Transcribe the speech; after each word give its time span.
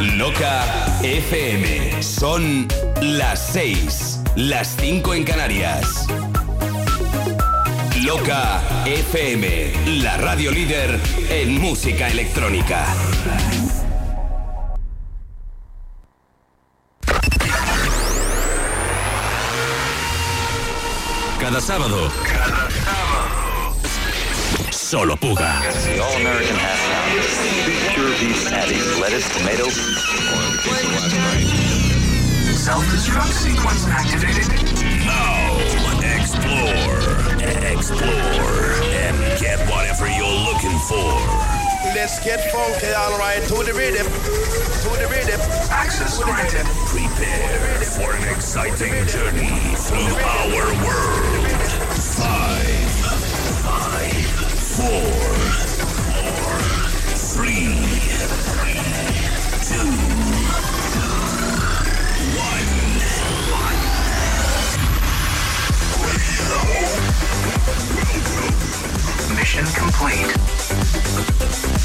Loca 0.00 0.64
FM. 1.02 2.00
Son 2.04 2.68
las 3.02 3.48
6, 3.52 4.20
las 4.36 4.76
5 4.78 5.14
en 5.14 5.24
Canarias. 5.24 6.06
Loca 8.04 8.62
FM, 8.86 9.98
la 10.00 10.16
radio 10.18 10.52
líder 10.52 11.00
en 11.30 11.60
música 11.60 12.08
electrónica. 12.08 12.86
Cada 21.40 21.60
sábado. 21.60 22.08
Lettuce, 29.02 29.28
tomato. 29.36 29.68
Self-destruct 32.56 33.32
sequence 33.36 33.84
activated. 33.86 34.48
Now, 35.04 35.60
explore, 36.16 37.04
explore, 37.68 38.80
and 38.96 39.16
get 39.38 39.60
whatever 39.68 40.08
you're 40.08 40.40
looking 40.48 40.78
for. 40.88 41.12
Let's 41.94 42.24
get 42.24 42.50
funky, 42.50 42.88
alright, 42.88 43.42
to 43.42 43.62
the 43.62 43.74
rhythm, 43.76 44.06
to 44.06 44.90
the 44.96 45.08
rhythm. 45.10 45.40
Access 45.68 46.18
granted. 46.22 46.64
Prepare 46.88 47.84
for 47.92 48.14
an 48.14 48.24
exciting 48.34 49.06
journey 49.06 49.52
through 49.76 50.16
our 50.16 50.48
world. 50.82 51.37
Mission 69.34 69.66
complete. 69.74 71.77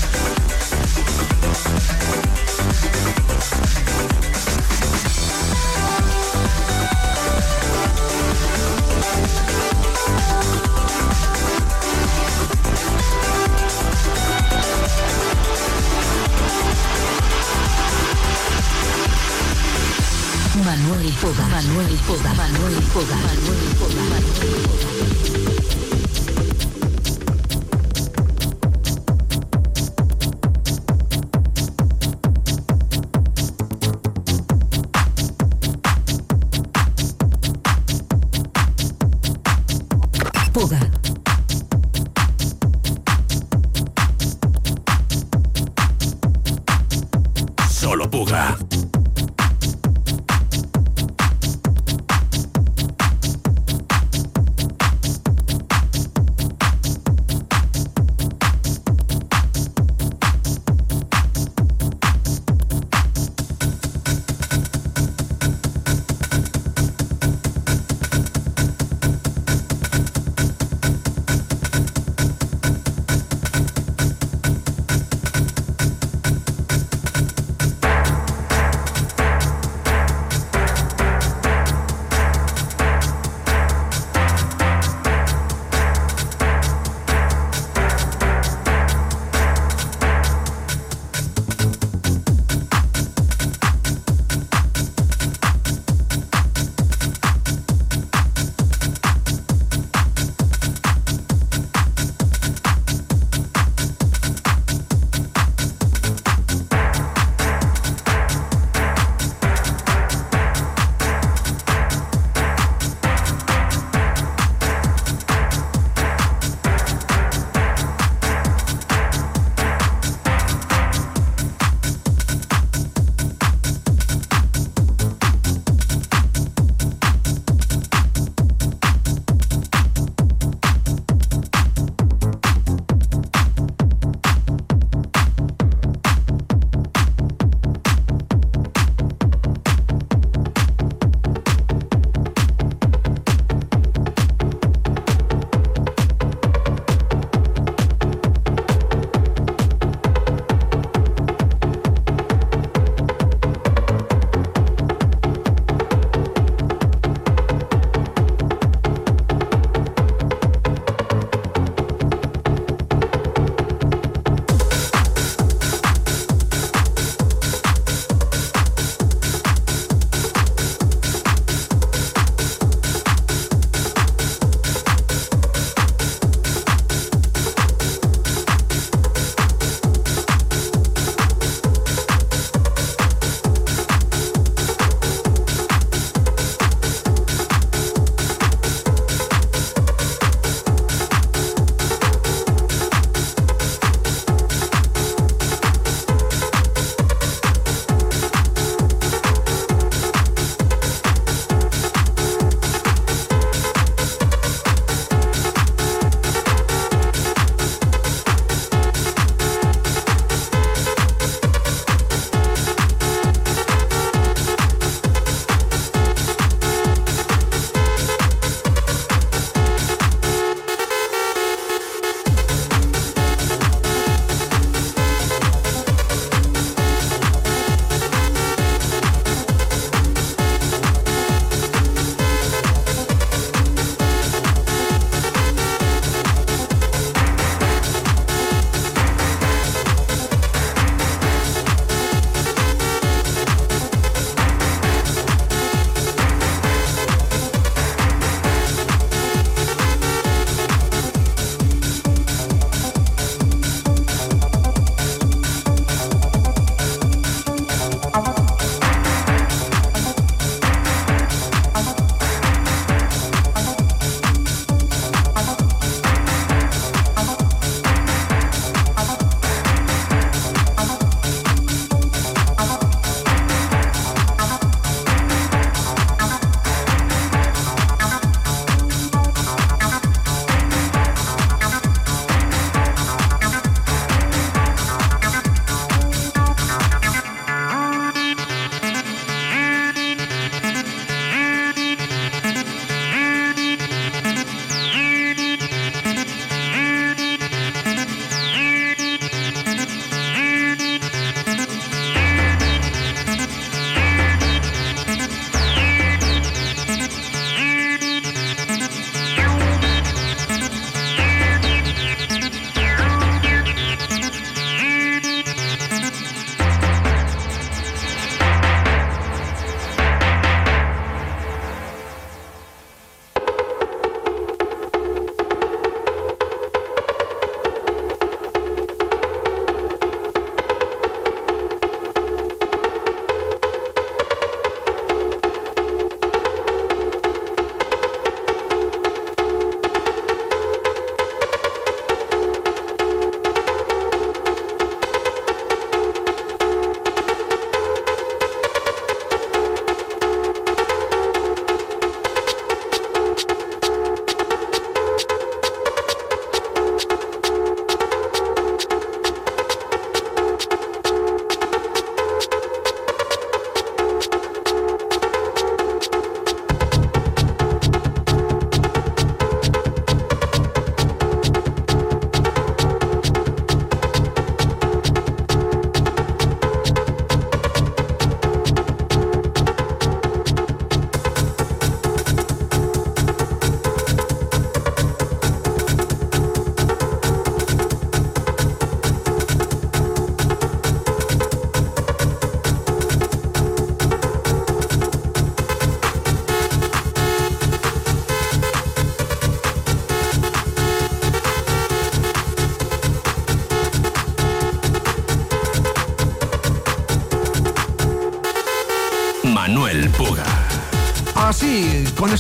Manuel 21.03 21.17
Poga, 21.19 21.43
Manuel 21.49 21.97
Poga, 22.07 22.33
Manuel 22.33 22.79
Manuel 23.19 23.73
Poga. 23.77 25.22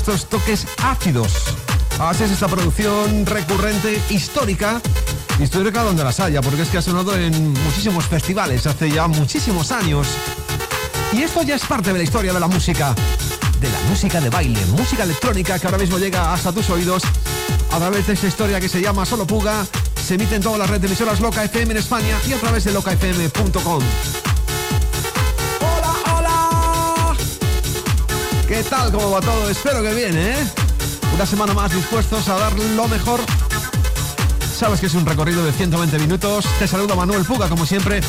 Estos 0.03 0.25
toques 0.25 0.67
ácidos. 0.83 1.31
Así 1.97 2.25
es 2.25 2.31
esta 2.31 2.49
producción 2.49 3.25
recurrente, 3.25 4.01
histórica. 4.09 4.81
Histórica 5.39 5.81
donde 5.81 6.03
las 6.03 6.19
haya, 6.19 6.41
porque 6.41 6.63
es 6.63 6.67
que 6.67 6.79
ha 6.79 6.81
sonado 6.81 7.15
en 7.15 7.53
muchísimos 7.53 8.03
festivales 8.05 8.67
hace 8.67 8.91
ya 8.91 9.07
muchísimos 9.07 9.71
años. 9.71 10.05
Y 11.13 11.21
esto 11.21 11.41
ya 11.43 11.55
es 11.55 11.63
parte 11.63 11.93
de 11.93 11.99
la 11.99 12.03
historia 12.03 12.33
de 12.33 12.39
la 12.41 12.47
música. 12.47 12.93
De 13.61 13.69
la 13.69 13.79
música 13.89 14.19
de 14.19 14.29
baile, 14.29 14.59
música 14.77 15.03
electrónica 15.03 15.57
que 15.57 15.67
ahora 15.67 15.77
mismo 15.77 15.97
llega 15.97 16.33
hasta 16.33 16.51
tus 16.51 16.69
oídos 16.69 17.03
a 17.71 17.77
través 17.77 18.05
de 18.05 18.13
esta 18.13 18.27
historia 18.27 18.59
que 18.59 18.67
se 18.67 18.81
llama 18.81 19.05
Solo 19.05 19.25
Puga. 19.25 19.65
Se 20.05 20.15
emite 20.15 20.35
en 20.35 20.41
todas 20.41 20.59
las 20.59 20.69
redes 20.69 20.81
de 20.81 20.87
emisoras 20.87 21.21
Loca 21.21 21.45
FM 21.45 21.71
en 21.71 21.77
España 21.77 22.19
y 22.27 22.33
a 22.33 22.39
través 22.39 22.65
de 22.65 22.73
locafm.com. 22.73 23.81
¿Qué 28.47 28.61
tal? 28.69 28.91
¿Cómo 28.91 29.11
va 29.11 29.21
todo? 29.21 29.49
Espero 29.49 29.81
que 29.81 29.93
bien, 29.93 30.17
¿eh? 30.17 30.35
Una 31.13 31.25
semana 31.25 31.53
más 31.53 31.73
dispuestos 31.73 32.27
a 32.27 32.35
dar 32.35 32.53
lo 32.53 32.87
mejor. 32.87 33.21
Sabes 34.57 34.79
que 34.79 34.87
es 34.87 34.93
un 34.93 35.05
recorrido 35.05 35.45
de 35.45 35.51
120 35.51 35.97
minutos. 35.99 36.45
Te 36.59 36.67
saluda 36.67 36.95
Manuel 36.95 37.23
Puga, 37.23 37.47
como 37.47 37.65
siempre. 37.65 38.01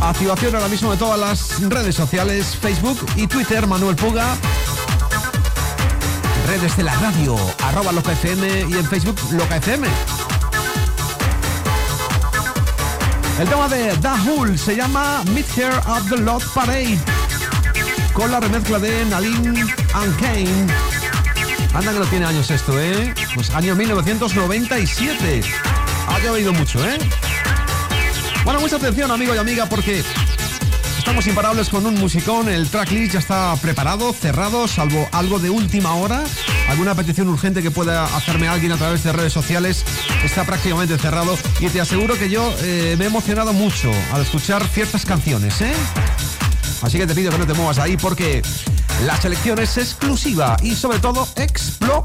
Activación 0.00 0.54
ahora 0.54 0.68
mismo 0.68 0.90
de 0.90 0.96
todas 0.96 1.20
las 1.20 1.60
redes 1.68 1.94
sociales, 1.94 2.56
Facebook 2.60 2.98
y 3.16 3.26
Twitter, 3.26 3.66
Manuel 3.66 3.94
Puga. 3.94 4.36
Redes 6.46 6.76
de 6.76 6.84
la 6.84 6.94
radio, 6.96 7.36
arroba 7.62 7.92
Loca 7.92 8.12
FM 8.12 8.66
y 8.70 8.72
en 8.72 8.84
Facebook 8.86 9.16
Loca 9.32 9.56
FM. 9.56 9.86
El 13.38 13.48
tema 13.48 13.68
de 13.68 13.94
The 13.96 14.30
Hull 14.30 14.58
se 14.58 14.76
llama 14.76 15.22
Meet 15.32 15.58
Here 15.58 15.76
at 15.86 16.02
the 16.08 16.16
Lot 16.16 16.42
Parade. 16.54 16.98
Con 18.12 18.30
la 18.30 18.40
remezcla 18.40 18.78
de 18.78 19.04
Naline 19.06 19.60
and 19.94 20.20
Kane. 20.20 20.66
Anda 21.72 21.92
que 21.92 21.98
no 21.98 22.06
tiene 22.06 22.26
años 22.26 22.50
esto, 22.50 22.78
¿eh? 22.78 23.14
Pues 23.34 23.50
año 23.50 23.74
1997. 23.74 25.42
Ha 26.08 26.18
llovido 26.18 26.52
mucho, 26.52 26.84
¿eh? 26.86 26.98
Bueno, 28.44 28.60
mucha 28.60 28.76
atención, 28.76 29.10
amigo 29.10 29.34
y 29.34 29.38
amiga, 29.38 29.66
porque 29.66 30.02
estamos 30.98 31.26
imparables 31.26 31.68
con 31.68 31.86
un 31.86 31.94
musicón. 31.94 32.48
El 32.48 32.68
tracklist 32.68 33.12
ya 33.14 33.18
está 33.20 33.54
preparado, 33.56 34.12
cerrado, 34.12 34.66
salvo 34.66 35.08
algo 35.12 35.38
de 35.38 35.50
última 35.50 35.94
hora. 35.94 36.22
Alguna 36.68 36.94
petición 36.94 37.28
urgente 37.28 37.62
que 37.62 37.70
pueda 37.70 38.04
hacerme 38.16 38.48
alguien 38.48 38.72
a 38.72 38.76
través 38.76 39.02
de 39.04 39.12
redes 39.12 39.32
sociales 39.32 39.84
está 40.24 40.44
prácticamente 40.44 40.98
cerrado. 40.98 41.38
Y 41.60 41.68
te 41.68 41.80
aseguro 41.80 42.18
que 42.18 42.28
yo 42.30 42.52
eh, 42.62 42.96
me 42.98 43.04
he 43.04 43.08
emocionado 43.08 43.52
mucho 43.52 43.90
al 44.12 44.22
escuchar 44.22 44.66
ciertas 44.68 45.04
canciones, 45.04 45.60
¿eh? 45.60 45.72
Así 46.82 46.98
que 46.98 47.06
te 47.06 47.14
pido 47.14 47.30
que 47.30 47.38
no 47.38 47.46
te 47.46 47.54
muevas 47.54 47.78
ahí 47.78 47.96
porque 47.96 48.42
la 49.04 49.20
selección 49.20 49.58
es 49.58 49.76
exclusiva 49.78 50.56
y 50.62 50.74
sobre 50.74 50.98
todo 50.98 51.28
explosiva. 51.36 52.02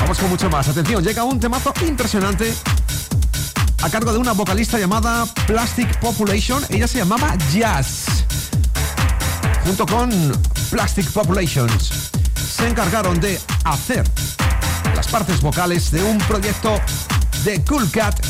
Vamos 0.00 0.18
con 0.18 0.30
mucho 0.30 0.50
más. 0.50 0.68
Atención, 0.68 1.02
llega 1.02 1.24
un 1.24 1.38
temazo 1.40 1.72
impresionante 1.86 2.54
a 3.82 3.90
cargo 3.90 4.12
de 4.12 4.18
una 4.18 4.32
vocalista 4.32 4.78
llamada 4.78 5.26
Plastic 5.46 5.98
Population. 6.00 6.64
Ella 6.68 6.86
se 6.88 6.98
llamaba 6.98 7.36
Jazz. 7.52 8.04
Junto 9.64 9.86
con 9.86 10.10
Plastic 10.70 11.10
Populations 11.10 12.10
se 12.34 12.68
encargaron 12.68 13.20
de 13.20 13.40
hacer 13.64 14.04
las 14.94 15.08
partes 15.08 15.40
vocales 15.40 15.90
de 15.90 16.02
un 16.02 16.18
proyecto 16.18 16.80
de 17.44 17.62
Cool 17.64 17.90
Cat 17.90 18.24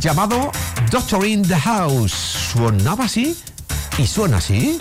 llamado 0.00 0.50
Doctor 0.90 1.26
in 1.26 1.42
the 1.42 1.58
House. 1.58 2.41
Sonaba 2.52 3.06
así 3.06 3.34
y 3.96 4.06
suena 4.06 4.36
así. 4.36 4.78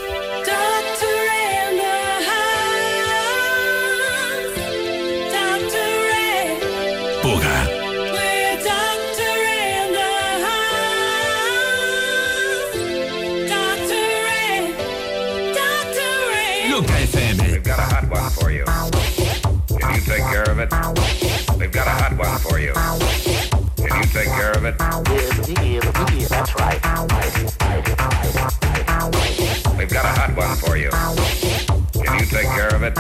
Puga. 7.22 7.70
Loca 16.70 17.00
FM. 17.00 17.52
We've 17.52 17.64
got 17.64 17.80
a 17.80 17.84
hot 17.84 18.10
one 18.10 18.30
for 18.32 18.52
you. 18.52 18.66
Can 19.80 19.96
you 19.96 20.02
take 20.02 20.24
care 20.24 20.44
of 20.44 20.60
it? 20.60 20.70
We've 21.58 21.72
got 21.72 21.88
a 21.88 21.92
hot 21.92 22.18
one 22.18 22.38
for 22.40 22.60
you. 22.60 22.74
Can 22.74 23.98
you 23.98 24.10
take 24.12 24.28
care 24.28 24.52
of 24.52 24.66
it? 24.66 24.78
That's 26.30 26.56
right. 26.56 27.21
For 30.72 30.78
you. 30.78 30.90
Can 32.06 32.20
you 32.20 32.26
take 32.26 32.48
care 32.48 32.74
of 32.74 32.84
it? 32.84 32.96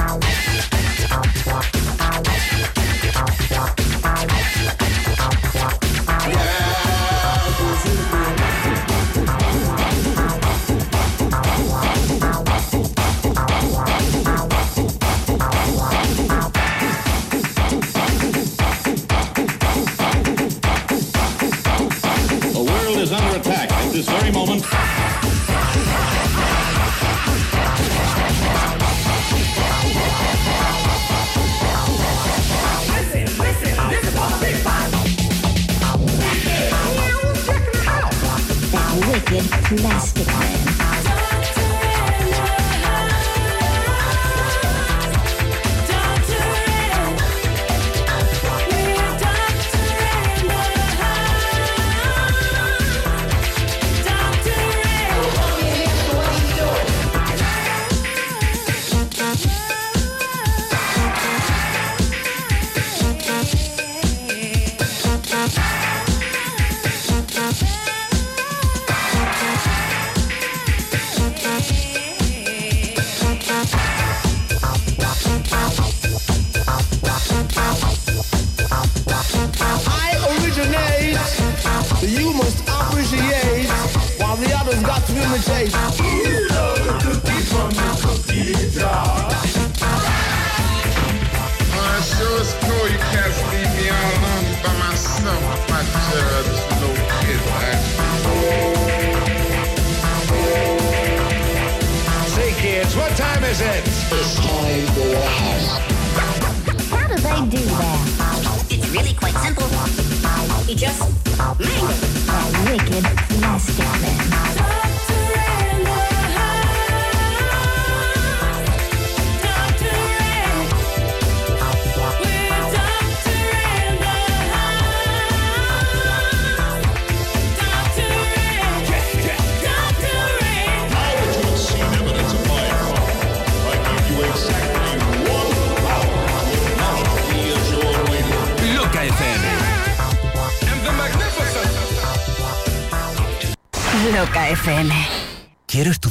Masterplan. 39.80 40.91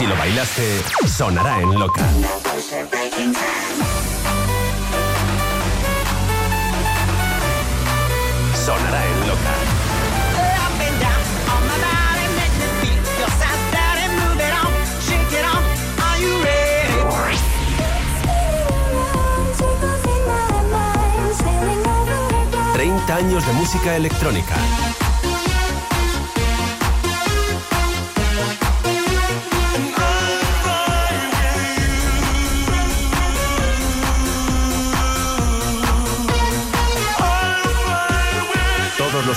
Si 0.00 0.06
lo 0.06 0.16
bailaste, 0.16 0.82
sonará 1.06 1.60
en 1.60 1.78
loca. 1.78 2.00
Sonará 8.64 9.06
en 9.06 9.28
loca. 9.28 9.52
...30 22.72 23.14
años 23.14 23.46
de 23.46 23.52
música 23.52 23.96
electrónica. 23.96 24.54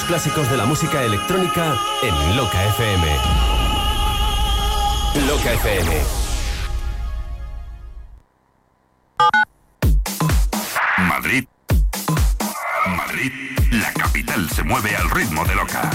Clásicos 0.08 0.50
de 0.52 0.58
la 0.58 0.66
música 0.66 1.02
electrónica 1.04 1.76
en 2.04 2.38
Loca 2.38 2.64
FM. 2.66 3.08
Loca 5.28 5.54
FM. 5.54 6.02
Madrid. 11.08 11.46
Madrid, 12.98 13.32
la 13.72 13.94
capital 13.94 14.50
se 14.50 14.64
mueve 14.64 14.96
al 14.96 15.10
ritmo 15.10 15.46
de 15.46 15.56
Loca. 15.56 15.90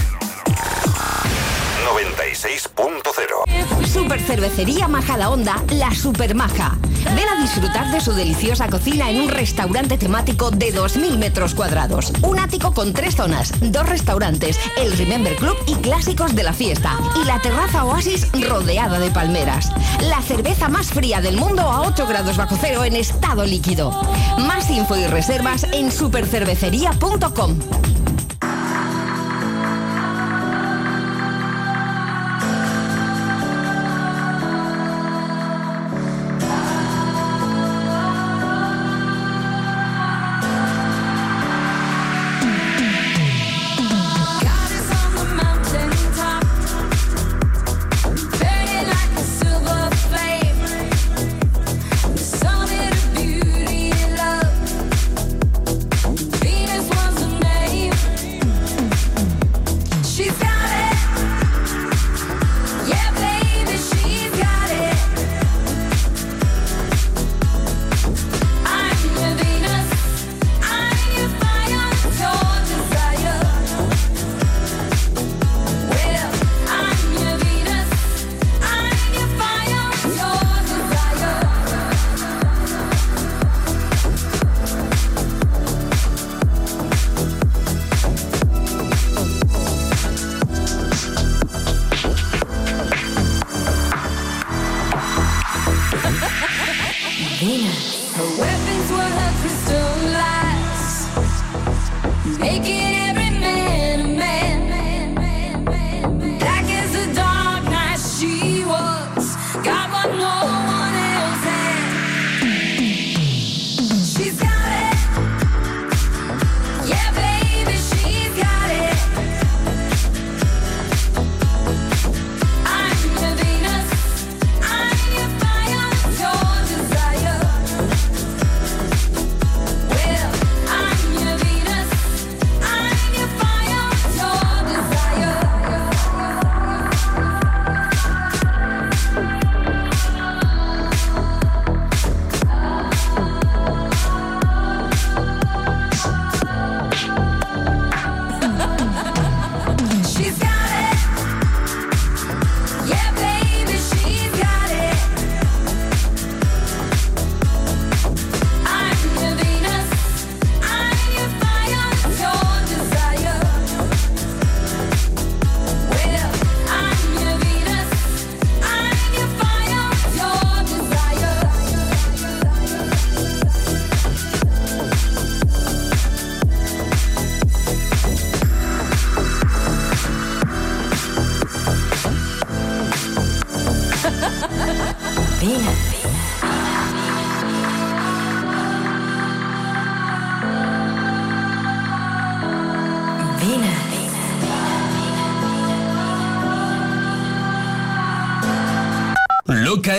96.0 1.95 3.87
Super 3.87 4.21
Cervecería 4.21 4.87
Majadahonda, 4.87 5.63
la 5.69 5.93
Super 5.93 6.33
Maja. 6.35 6.77
Ven 7.05 7.27
a 7.27 7.41
disfrutar 7.41 7.91
de 7.91 8.01
su 8.01 8.13
deliciosa 8.13 8.67
cocina 8.67 9.09
en 9.09 9.21
un 9.21 9.29
restaurante 9.29 9.97
temático 9.97 10.51
de 10.51 10.73
2.000 10.73 11.17
metros 11.17 11.55
cuadrados. 11.55 12.11
Un 12.21 12.39
ático 12.39 12.73
con 12.73 12.93
tres 12.93 13.15
zonas, 13.15 13.53
dos 13.61 13.87
restaurantes, 13.87 14.59
el 14.77 14.95
Remember 14.97 15.35
Club 15.35 15.57
y 15.67 15.75
clásicos 15.75 16.35
de 16.35 16.43
la 16.43 16.53
fiesta. 16.53 16.97
Y 17.21 17.25
la 17.25 17.39
terraza 17.39 17.85
Oasis 17.85 18.27
rodeada 18.47 18.99
de 18.99 19.11
palmeras. 19.11 19.71
La 20.01 20.21
cerveza 20.21 20.69
más 20.69 20.87
fría 20.87 21.21
del 21.21 21.37
mundo 21.37 21.61
a 21.61 21.81
8 21.81 22.07
grados 22.07 22.37
bajo 22.37 22.57
cero 22.59 22.83
en 22.83 22.95
estado 22.95 23.45
líquido. 23.45 23.91
Más 24.37 24.69
info 24.69 24.95
y 24.97 25.07
reservas 25.07 25.65
en 25.71 25.91
supercervecería.com. 25.91 27.59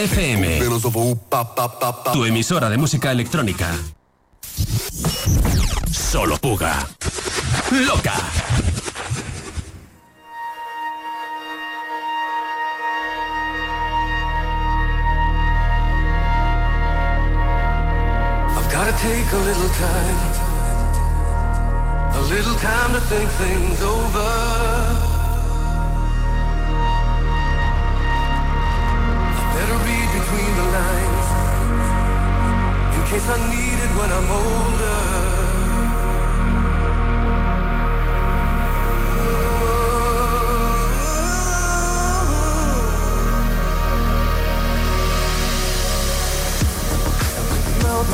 FM. 0.06 0.58
Tu 2.12 2.24
emisora 2.24 2.70
de 2.70 2.78
música 2.78 3.10
electrónica. 3.12 3.99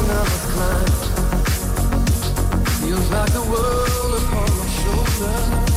Clouds 0.06 1.10
like 3.10 3.32
the 3.32 3.40
world 3.40 4.12
upon 4.22 4.48
my 4.58 4.66
shoulders. 4.78 5.76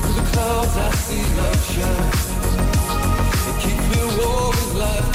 But 0.00 0.12
the 0.16 0.24
clouds 0.32 0.76
I 0.76 0.90
see 1.04 1.24
love 1.38 1.62
shine. 1.72 2.16
It 3.48 3.56
keeps 3.62 3.86
me 3.92 4.00
warm 4.18 4.54
as 4.54 4.74
life 4.74 5.11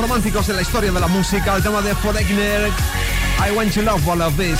románticos 0.00 0.46
de 0.46 0.54
la 0.54 0.62
historia 0.62 0.90
de 0.90 1.00
la 1.00 1.08
música, 1.08 1.54
el 1.56 1.62
tema 1.62 1.82
de 1.82 1.94
Foreigner, 1.94 2.70
I 3.46 3.50
want 3.54 3.72
to 3.74 3.82
love 3.82 4.06
all 4.08 4.22
of 4.22 4.36
this. 4.36 4.58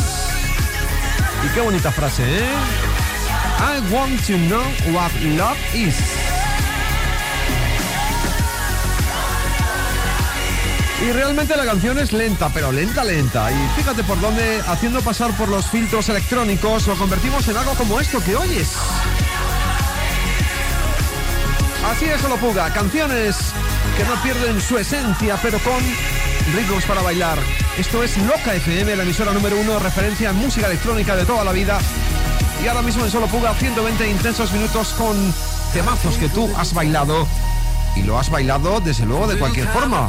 Y 1.45 1.49
qué 1.55 1.61
bonita 1.61 1.91
frase, 1.91 2.23
¿eh? 2.23 2.49
I 3.59 3.93
want 3.93 4.21
to 4.27 4.37
know 4.37 4.63
what 4.93 5.11
love 5.23 5.57
is. 5.75 5.97
Y 11.03 11.13
realmente 11.13 11.57
la 11.57 11.65
canción 11.65 11.99
es 11.99 12.13
lenta, 12.13 12.51
pero 12.53 12.71
lenta, 12.71 13.03
lenta. 13.03 13.51
Y 13.51 13.69
fíjate 13.77 14.05
por 14.05 14.21
dónde, 14.21 14.63
haciendo 14.67 15.01
pasar 15.01 15.31
por 15.33 15.49
los 15.49 15.67
filtros 15.67 16.09
electrónicos, 16.11 16.87
lo 16.87 16.97
convertimos 16.97 17.49
en 17.49 17.57
algo 17.57 17.75
como 17.75 17.99
esto 17.99 18.23
que 18.23 18.37
oyes. 18.37 18.75
Así 21.91 22.05
es, 22.05 22.21
solo 22.21 22.37
puga. 22.37 22.71
Canciones 22.75 23.55
que 24.01 24.07
no 24.07 24.23
pierden 24.23 24.61
su 24.63 24.79
esencia, 24.79 25.39
pero 25.43 25.59
con 25.59 25.79
ritmos 26.55 26.85
para 26.85 27.03
bailar. 27.03 27.39
Esto 27.77 28.03
es 28.03 28.17
Loca 28.17 28.55
FM, 28.55 28.97
la 28.97 29.03
emisora 29.03 29.33
número 29.33 29.59
uno, 29.59 29.79
referencia 29.79 30.31
en 30.31 30.37
música 30.37 30.69
electrónica 30.69 31.15
de 31.17 31.27
toda 31.27 31.45
la 31.45 31.53
vida. 31.53 31.79
Y 32.65 32.69
ahora 32.69 32.81
mismo 32.81 33.05
en 33.05 33.11
Solo 33.11 33.27
Puga, 33.27 33.53
120 33.53 34.11
intensos 34.11 34.53
minutos 34.53 34.95
con 34.97 35.17
temazos 35.75 36.17
que 36.17 36.31
tú 36.31 36.49
has 36.57 36.73
bailado. 36.73 37.27
Y 37.95 38.03
lo 38.03 38.19
has 38.19 38.31
bailado, 38.31 38.81
desde 38.81 39.05
luego, 39.05 39.27
de 39.27 39.39
cualquier 39.39 39.69
forma. 39.69 40.09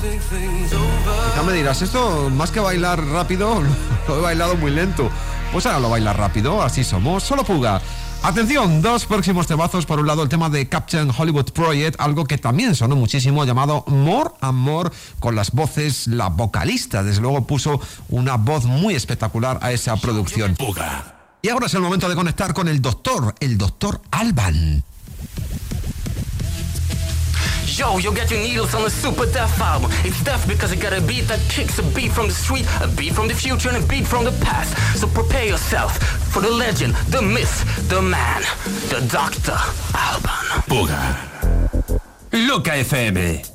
Ya 1.36 1.43
me 1.43 1.51
dirás, 1.51 1.82
esto 1.82 2.30
más 2.30 2.51
que 2.51 2.62
bailar 2.62 3.04
rápido, 3.04 3.62
lo 4.08 4.19
he 4.19 4.21
bailado 4.21 4.56
muy 4.56 4.71
lento. 4.71 5.10
Pues 5.51 5.65
ahora 5.65 5.80
lo 5.82 5.89
bailas 5.89 6.15
rápido, 6.15 6.62
así 6.62 6.86
somos. 6.86 7.23
Solo 7.23 7.43
Puga. 7.43 7.82
Atención, 8.24 8.84
dos 8.84 9.08
próximos 9.08 9.48
temazos. 9.48 9.88
Por 9.88 10.00
un 10.00 10.06
lado, 10.06 10.22
el 10.22 10.30
tema 10.30 10.48
de 10.48 10.70
Captain 10.70 11.10
Hollywood 11.10 11.52
Project, 11.54 12.00
algo 12.00 12.26
que 12.26 12.38
también 12.38 12.76
sonó 12.76 12.96
muchísimo, 12.96 13.44
llamado 13.46 13.84
More 13.88 14.30
and 14.42 14.60
More, 14.60 14.92
con 15.20 15.36
las 15.36 15.52
voces, 15.52 16.06
la 16.06 16.30
vocalista, 16.30 17.02
desde 17.02 17.20
luego, 17.20 17.48
puso 17.48 17.82
una 18.10 18.38
voz 18.38 18.66
muy 18.66 18.94
espectacular 18.94 19.58
a 19.64 19.72
esa 19.72 19.96
producción. 19.98 20.56
Y 21.42 21.50
ahora 21.50 21.66
es 21.66 21.74
el 21.74 21.82
momento 21.82 22.08
de 22.08 22.16
conectar 22.16 22.54
con 22.54 22.68
el 22.68 22.80
doctor, 22.80 23.34
el 23.40 23.58
doctor 23.58 24.02
Alban. 24.12 24.84
Yo, 27.82 27.98
you 27.98 28.13
got 28.13 28.30
your 28.30 28.39
needles 28.39 28.76
on 28.76 28.84
the 28.84 28.91
super 28.91 29.26
death 29.26 29.60
album. 29.60 29.89
It's 30.06 30.24
death 30.24 30.48
because 30.48 30.72
it 30.72 30.80
got 30.80 30.94
a 30.94 31.02
beat 31.02 31.22
that 31.22 31.39
kicks 31.50 31.80
a 31.80 31.84
beat 31.96 32.12
from 32.12 32.28
the 32.28 32.34
street, 32.34 32.67
a 32.80 32.88
beat 32.88 33.12
from 33.12 33.28
the 33.28 33.34
future, 33.34 33.70
and 33.70 33.84
a 33.84 33.88
beat 33.88 34.06
from 34.06 34.24
the 34.24 34.32
past. 34.34 34.78
So 35.00 35.08
prepare 35.08 35.46
yourself 35.46 35.98
for 36.32 36.44
the 36.44 36.52
legend, 36.52 36.94
the 37.10 37.24
myth, 37.24 37.89
the 37.89 38.00
man, 38.00 38.44
the 38.89 39.04
Dr. 39.12 39.58
Alban. 39.98 40.30
Puga. 40.70 41.98
Loca 42.32 42.70
FM. 42.70 43.51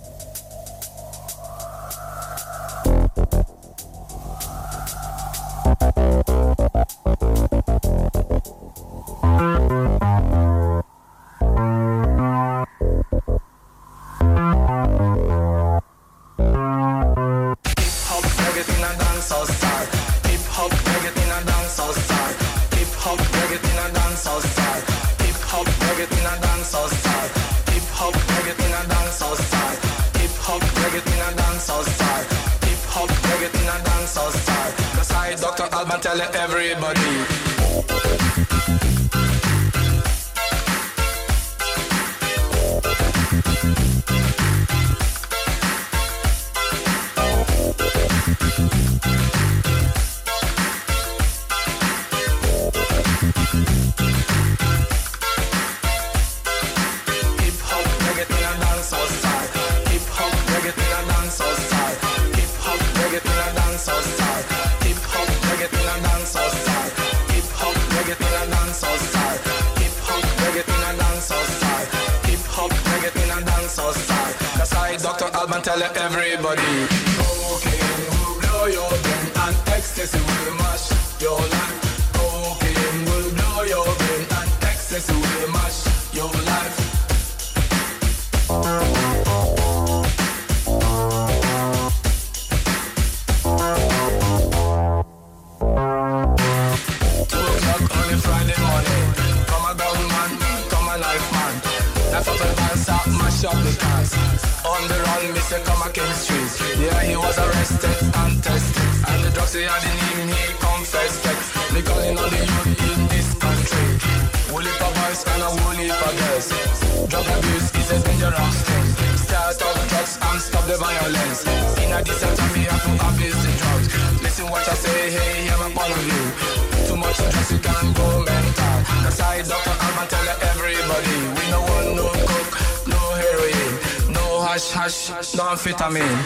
metanfetamina. 135.67 136.26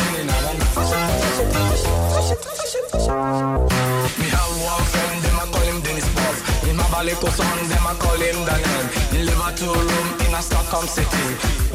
little 7.03 7.31
son, 7.31 7.69
them 7.69 7.87
I 7.87 7.93
call 7.95 8.19
him 8.19 8.37
the 8.45 8.57
name. 8.61 8.87
In 9.17 9.31
two-room, 9.55 10.07
in 10.25 10.33
a 10.33 10.41
Stockholm 10.41 10.87
city. 10.87 11.25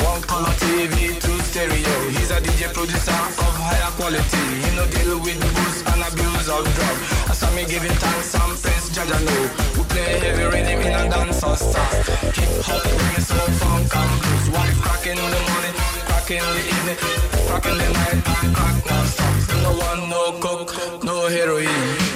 One 0.02 0.22
color 0.22 0.54
TV, 0.62 1.18
two 1.20 1.38
stereo. 1.46 1.94
He's 2.14 2.30
a 2.30 2.38
DJ 2.40 2.72
producer 2.72 3.10
of 3.10 3.54
higher 3.58 3.90
quality. 3.98 4.44
He 4.62 4.70
no 4.76 4.84
deal 4.86 5.18
with 5.20 5.40
booze 5.40 5.80
and 5.90 6.02
abuse 6.06 6.48
of 6.48 6.64
drugs. 6.74 7.02
I 7.30 7.34
saw 7.34 7.50
me 7.54 7.64
giving 7.66 7.96
thanks 8.02 8.34
and 8.34 8.54
praise, 8.62 8.86
Jaja 8.94 9.18
know. 9.26 9.42
We 9.76 9.82
play 9.90 10.18
heavy 10.22 10.44
rhythm 10.52 10.80
in 10.86 10.94
a 10.94 11.02
dance 11.10 11.42
or 11.42 11.56
style. 11.56 12.02
Hip 12.36 12.52
hop, 12.66 12.82
bring 12.82 13.22
soul, 13.26 13.50
funk 13.60 13.96
and 13.96 14.12
blues. 14.22 14.46
One 14.54 14.72
cracking 14.82 15.18
in 15.18 15.30
the 15.34 15.40
morning, 15.48 15.74
cracking 16.06 16.42
in 16.42 16.52
the 16.54 16.64
evening, 16.74 16.98
cracking 17.46 17.78
the 17.78 17.88
night 17.98 18.20
and 18.24 18.50
crack 18.54 18.76
non-stop. 18.86 19.34
No 19.64 19.70
one, 19.74 20.02
no 20.08 20.22
coke, 20.40 21.04
no 21.04 21.28
heroin. 21.28 22.15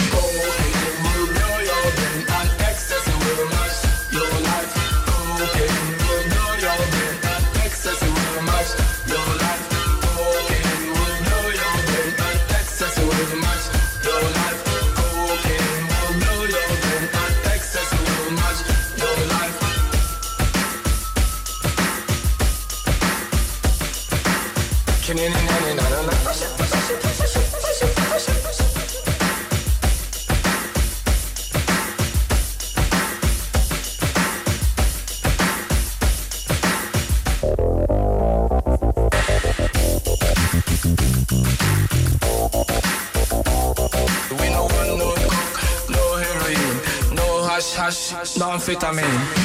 Estavam 48.51 48.89
amém. 48.89 49.40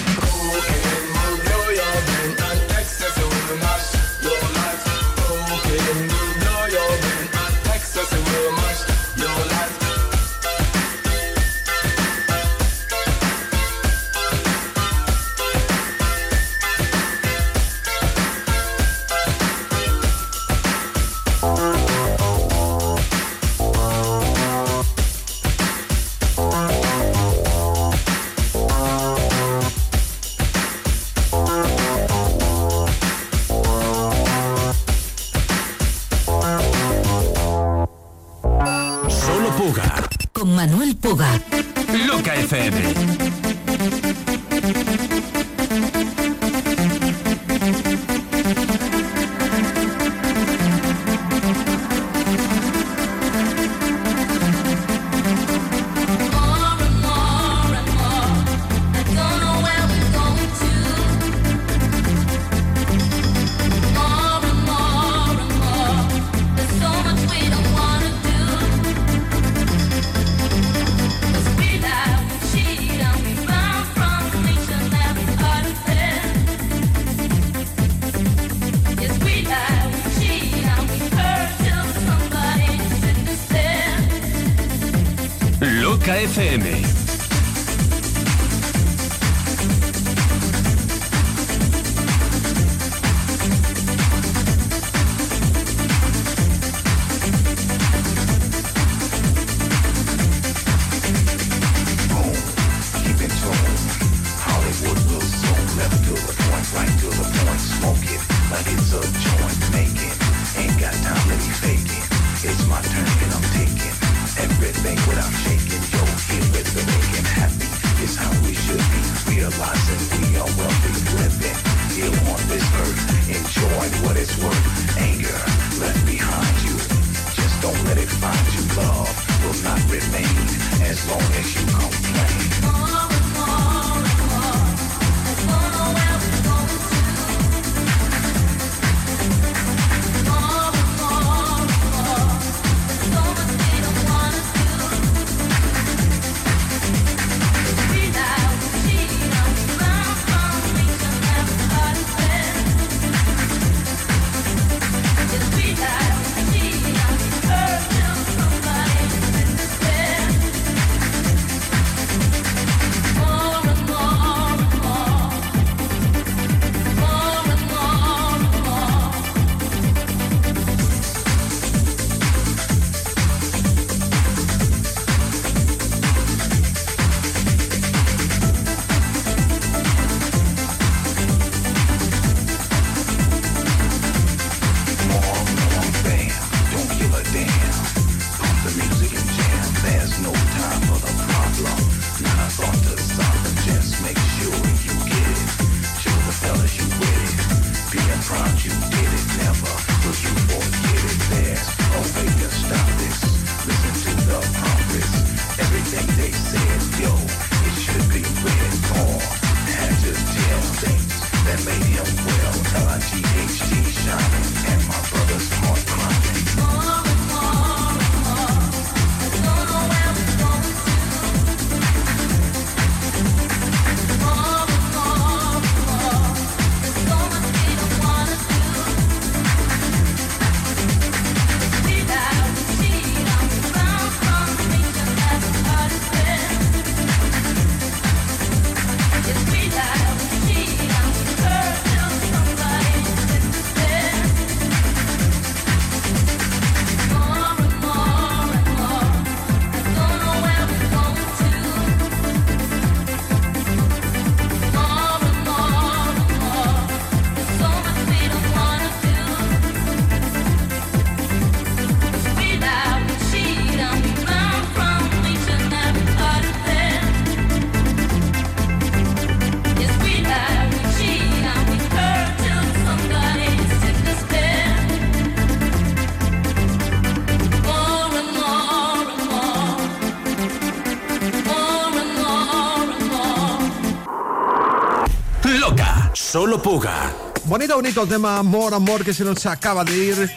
Bonito, 287.45 287.75
bonito 287.75 288.07
tema, 288.07 288.39
amor, 288.39 288.73
amor, 288.73 289.05
que 289.05 289.13
se 289.13 289.23
nos 289.23 289.45
acaba 289.45 289.83
de 289.83 289.95
ir. 289.95 290.33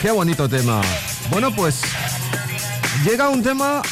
Qué 0.00 0.10
bonito 0.10 0.48
tema. 0.48 0.80
Bueno, 1.30 1.54
pues 1.54 1.82
llega 3.04 3.28
un 3.28 3.42
tema 3.42 3.82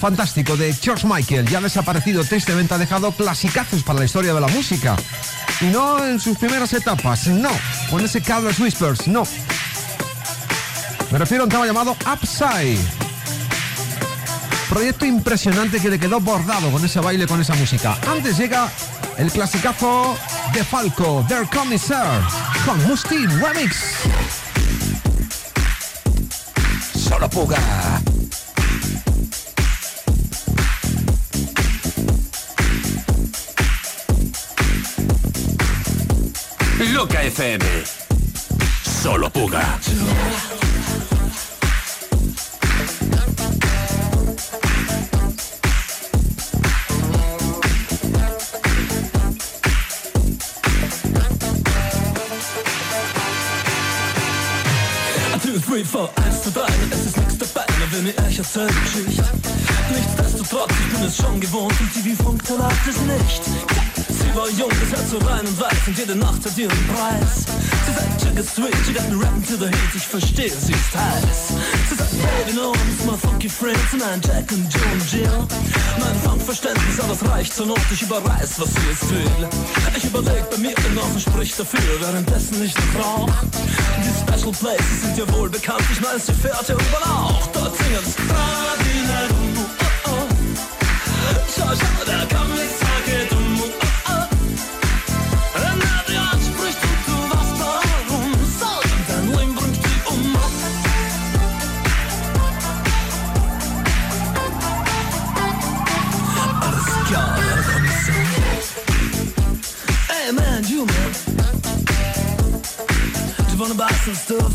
fantástico 0.00 0.56
de 0.56 0.74
George 0.74 1.06
Michael, 1.06 1.46
ya 1.46 1.60
desaparecido, 1.60 2.24
tristemente 2.24 2.74
ha 2.74 2.78
dejado 2.78 3.12
clasicazos 3.12 3.84
para 3.84 4.00
la 4.00 4.04
historia 4.04 4.34
de 4.34 4.40
la 4.40 4.48
música. 4.48 4.96
Y 5.60 5.66
no 5.66 6.04
en 6.04 6.18
sus 6.18 6.36
primeras 6.38 6.72
etapas, 6.72 7.28
no. 7.28 7.50
Con 7.88 8.04
ese 8.04 8.20
Carlos 8.20 8.58
Whispers, 8.58 9.06
no. 9.06 9.22
Me 11.12 11.18
refiero 11.18 11.44
a 11.44 11.46
un 11.46 11.50
tema 11.50 11.66
llamado 11.66 11.96
Upside. 12.12 12.80
Proyecto 14.68 15.06
impresionante 15.06 15.78
que 15.78 15.88
le 15.88 16.00
quedó 16.00 16.18
bordado 16.18 16.72
con 16.72 16.84
ese 16.84 16.98
baile, 16.98 17.28
con 17.28 17.40
esa 17.40 17.54
música. 17.54 17.96
Antes 18.10 18.36
llega 18.36 18.68
el 19.18 19.30
clasicazo 19.30 20.16
de 20.52 20.64
Falco, 20.64 21.24
There 21.28 21.46
Commissar, 21.46 22.22
con 22.64 22.82
Musti 22.86 23.26
Remix. 23.26 23.76
Solo 26.94 27.28
Puga. 27.28 27.58
Loca 36.92 37.22
FM. 37.22 37.64
Solo 38.82 39.30
Puga. 39.30 39.78
mir 58.02 58.18
euch 58.26 58.38
erzählt 58.38 58.72
Geschichte. 58.82 59.24
Nichtsdestotrotz, 59.94 60.70
ich 60.70 60.96
bin 60.96 61.06
es 61.06 61.16
schon 61.16 61.40
gewohnt, 61.40 61.80
und 61.80 61.94
sie 61.94 62.04
wie 62.04 62.14
funktioniert 62.14 62.72
es 62.88 63.00
nicht. 63.00 63.91
Sie 64.12 64.34
war 64.36 64.48
jung, 64.50 64.68
das 64.68 64.98
Herz 64.98 65.10
so 65.10 65.18
rein 65.18 65.46
und 65.46 65.58
weiß 65.58 65.86
und 65.86 65.98
jede 65.98 66.14
Nacht 66.14 66.44
hat 66.44 66.56
ihren 66.58 66.78
Preis. 66.88 67.46
Sie 67.86 67.92
sagt, 67.92 68.22
Jigga 68.22 68.42
Street, 68.42 68.76
she 68.84 68.92
got 68.92 69.08
me 69.08 69.16
rapping 69.16 69.44
to 69.46 69.56
the 69.56 69.66
heat, 69.66 69.94
ich 69.94 70.06
verstehe, 70.06 70.50
sie 70.50 70.72
ist 70.72 70.94
heiß. 70.94 71.56
Sie 71.88 71.94
sagt, 71.96 72.12
baby, 72.12 72.52
no, 72.54 72.72
it's 72.72 73.04
my 73.04 73.16
funky 73.16 73.48
friends, 73.48 73.92
nein, 73.98 74.20
Jack 74.22 74.52
und 74.52 74.68
Joe 74.72 74.92
und 74.92 75.12
Jill. 75.12 75.48
Mein 75.98 76.16
Funkverständnis, 76.20 77.00
aber 77.00 77.12
es 77.14 77.24
reicht 77.30 77.54
zur 77.54 77.66
Not, 77.66 77.80
ich 77.90 78.02
überreiß, 78.02 78.60
was 78.60 78.68
sie 78.74 78.86
jetzt 78.88 79.10
will. 79.10 79.48
Ich 79.96 80.04
überleg 80.04 80.50
bei 80.50 80.58
mir 80.58 80.74
was 80.94 81.22
spricht 81.22 81.58
dafür, 81.58 82.00
währenddessen 82.00 82.62
ich 82.62 82.74
noch 82.74 83.04
rauch. 83.04 83.30
Die 84.04 84.12
Special 84.20 84.52
Places 84.52 85.00
sind 85.02 85.18
ja 85.18 85.32
wohl 85.32 85.48
bekannt, 85.48 85.84
ich 85.90 86.02
weiß, 86.02 86.26
sie 86.26 86.34
fährt 86.34 86.68
ja 86.68 86.74
überall 86.74 87.16
auch. 87.16 87.46
Dort 87.52 87.76
singen's 87.78 88.16
Radine, 88.28 89.28
oh, 89.56 90.10
oh. 90.10 90.26
Schau, 91.54 91.66
schau, 91.66 92.04
der 92.04 92.26
Kommissar 92.28 92.82
geht 92.82 92.91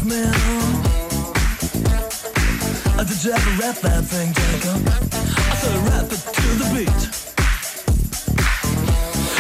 man? 0.08 0.34
Uh, 2.98 3.04
did 3.04 3.24
you 3.24 3.32
ever 3.32 3.52
rap 3.62 3.76
that 3.84 4.04
thing, 4.06 4.32
Jacob? 4.34 4.80
I 4.88 5.56
said 5.60 5.76
rap 5.92 6.08
it 6.08 6.22
to 6.24 6.48
the 6.62 6.68
beat. 6.74 7.02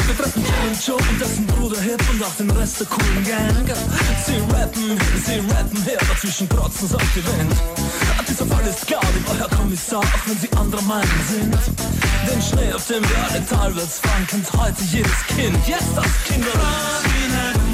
Wir 0.07 0.15
treffen 0.15 0.43
Jim 0.43 0.61
und 0.67 0.77
Joe 0.85 0.97
und 0.97 1.19
dessen 1.21 1.45
Bruder 1.47 1.81
Hip 1.81 2.01
und 2.11 2.23
auch 2.23 2.35
den 2.35 2.51
Rest 2.51 2.79
der 2.79 2.87
coolen 2.87 3.23
Gang. 3.25 3.67
Sie 4.25 4.37
rappen, 4.53 4.99
sie 5.25 5.39
rappen 5.51 5.81
her, 5.83 5.99
dazwischen 6.09 6.47
protzen 6.47 6.93
auf 6.93 7.01
die 7.15 7.25
Wind. 7.25 7.55
Dieser 8.27 8.45
Fall 8.45 8.67
ist 8.67 8.85
klar, 8.85 9.01
lieber 9.15 9.37
Herr 9.39 9.49
Kommissar, 9.57 9.99
auch 9.99 10.27
wenn 10.27 10.37
Sie 10.37 10.51
anderer 10.57 10.81
Meinung 10.83 11.21
sind. 11.29 11.57
Den 12.29 12.41
Schnee, 12.41 12.73
auf 12.73 12.85
dem 12.87 13.03
wir 13.07 13.17
alle 13.29 13.45
teilweise 13.45 14.01
fahren, 14.01 14.27
kennt 14.27 14.51
heute 14.53 14.83
jedes 14.91 15.25
Kind. 15.27 15.57
Jetzt 15.67 15.95
das 15.95 16.11
Kinderlied 16.25 17.66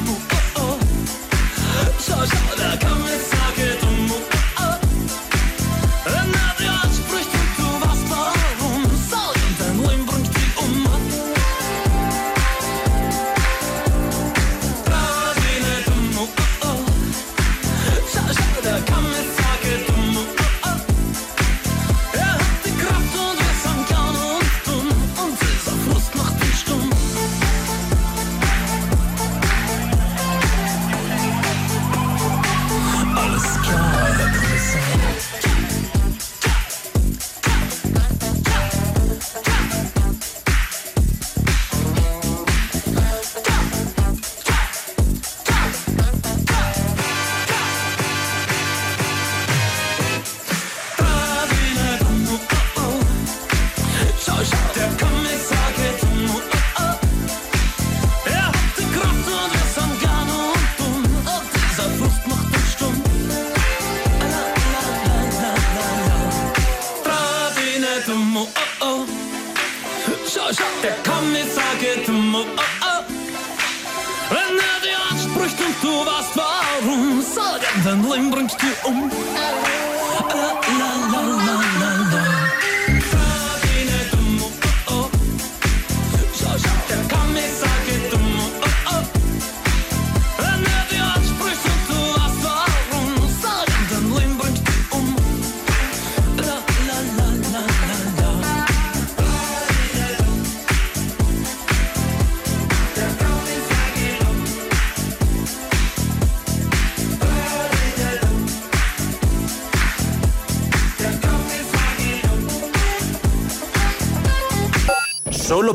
schau, 2.06 2.26
schau, 2.26 2.56
da 2.58 2.78
kommt 2.86 3.08
eine 3.08 3.20
Sage 3.20 3.78
drum. 3.80 4.03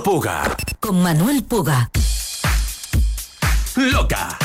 Puga. 0.08 0.56
Con 0.80 1.02
Manuel 1.02 1.44
Puga. 1.44 1.90
Loca. 3.76 4.37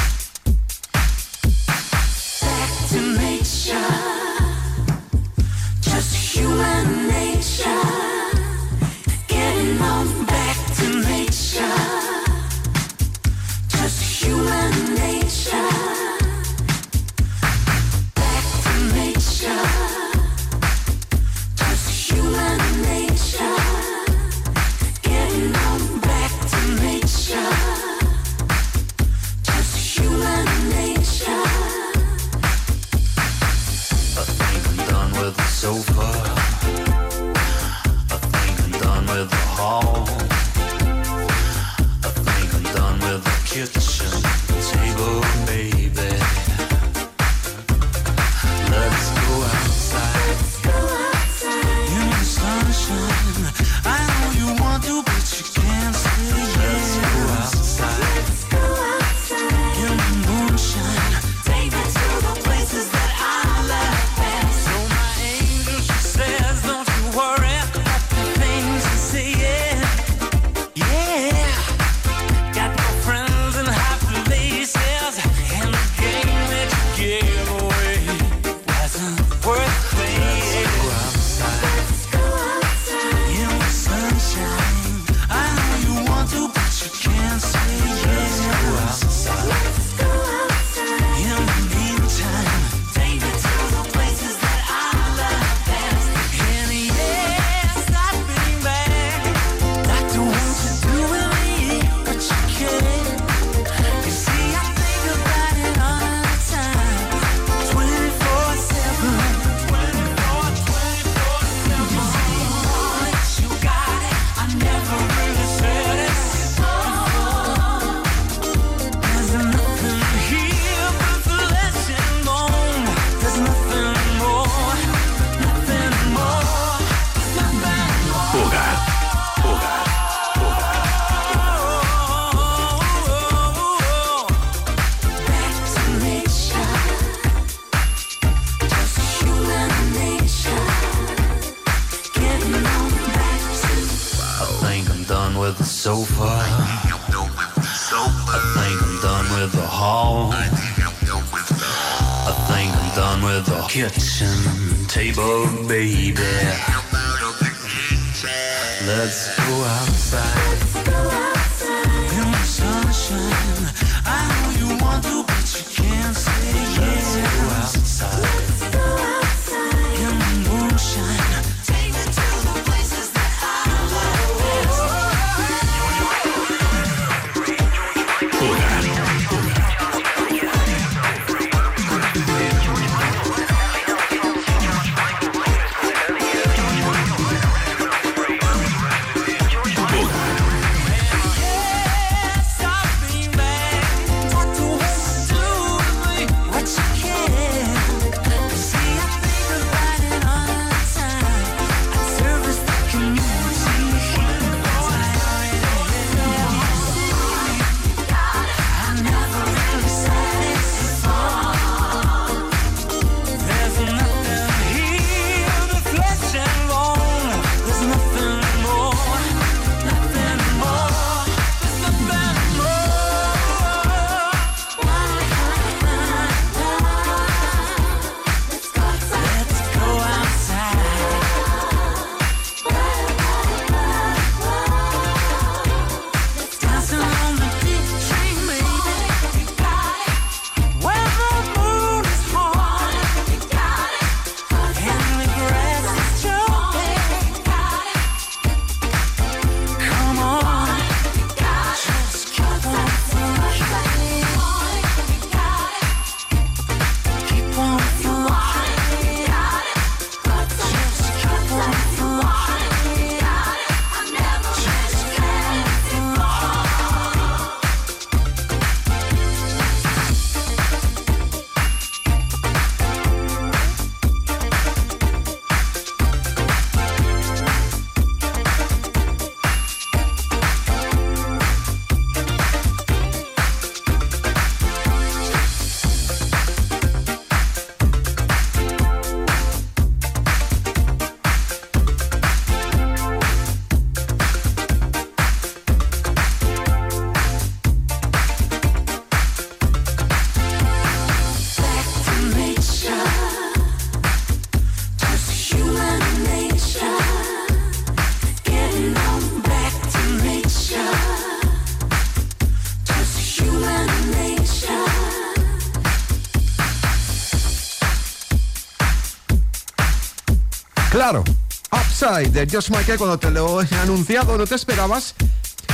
Upside 322.14 322.32
de 322.32 322.48
Josh 322.52 322.70
Michael 322.70 322.98
cuando 322.98 323.18
te 323.18 323.32
lo 323.32 323.62
he 323.62 323.68
anunciado, 323.82 324.38
no 324.38 324.46
te 324.46 324.56
esperabas 324.56 325.16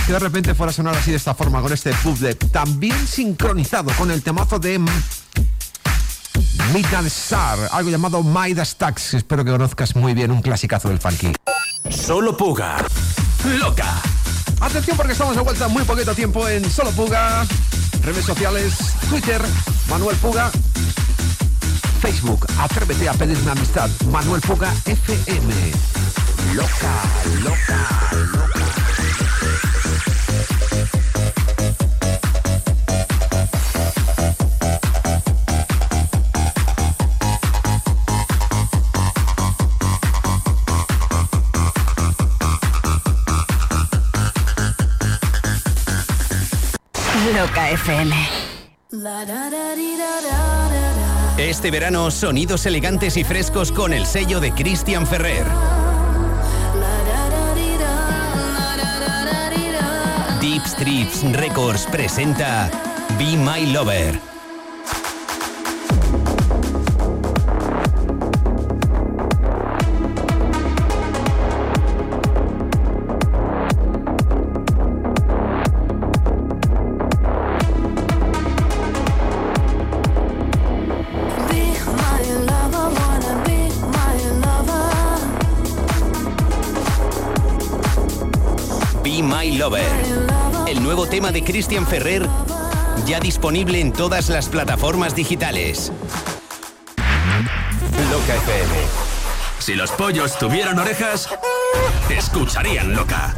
que 0.05 0.13
de 0.13 0.19
repente 0.19 0.53
fuera 0.55 0.71
a 0.71 0.73
sonar 0.73 0.95
así 0.95 1.11
de 1.11 1.17
esta 1.17 1.33
forma 1.33 1.61
con 1.61 1.71
este 1.73 1.93
puzzle 1.95 2.35
también 2.35 3.07
sincronizado 3.07 3.91
con 3.97 4.09
el 4.11 4.21
temazo 4.21 4.59
de 4.59 4.79
Midnight 6.73 7.07
Star, 7.07 7.57
algo 7.71 7.89
llamado 7.89 8.23
Midas 8.23 8.75
Tax. 8.75 9.15
Espero 9.15 9.43
que 9.43 9.51
conozcas 9.51 9.95
muy 9.95 10.13
bien 10.13 10.31
un 10.31 10.41
clasicazo 10.41 10.89
del 10.89 10.99
funky. 10.99 11.33
Solo 11.89 12.35
Puga. 12.37 12.77
Loca. 13.59 14.01
Atención 14.61 14.97
porque 14.97 15.13
estamos 15.13 15.35
de 15.35 15.41
vuelta 15.41 15.67
muy 15.67 15.83
poquito 15.83 16.13
tiempo 16.15 16.47
en 16.47 16.69
Solo 16.69 16.91
Puga, 16.91 17.45
redes 18.03 18.25
sociales, 18.25 18.75
Twitter, 19.09 19.41
Manuel 19.89 20.15
Puga, 20.17 20.51
Facebook, 22.01 22.45
atrévete 22.57 23.09
a 23.09 23.13
pedir 23.13 23.37
una 23.39 23.53
amistad, 23.53 23.89
Manuel 24.11 24.41
Puga 24.41 24.73
FM. 24.85 25.98
Este 51.38 51.72
verano, 51.72 52.12
sonidos 52.12 52.66
elegantes 52.66 53.18
y 53.18 53.24
frescos 53.24 53.72
con 53.72 53.93
el 53.93 54.05
sello 54.05 54.39
de 54.39 54.51
Christian 54.51 55.07
Ferrer. 55.07 55.78
Strips 60.80 61.23
Records 61.36 61.84
presenta 61.91 62.69
Be 63.17 63.36
My 63.36 63.69
Lover. 63.73 64.28
De 91.20 91.43
Christian 91.43 91.86
Ferrer 91.86 92.26
ya 93.05 93.20
disponible 93.20 93.82
en 93.82 93.91
todas 93.91 94.30
las 94.30 94.47
plataformas 94.47 95.13
digitales. 95.13 95.91
Loca 98.09 98.36
FM. 98.36 98.76
Si 99.59 99.76
los 99.76 99.91
pollos 99.91 100.39
tuvieran 100.39 100.80
orejas, 100.80 101.28
escucharían 102.09 102.95
Loca. 102.95 103.34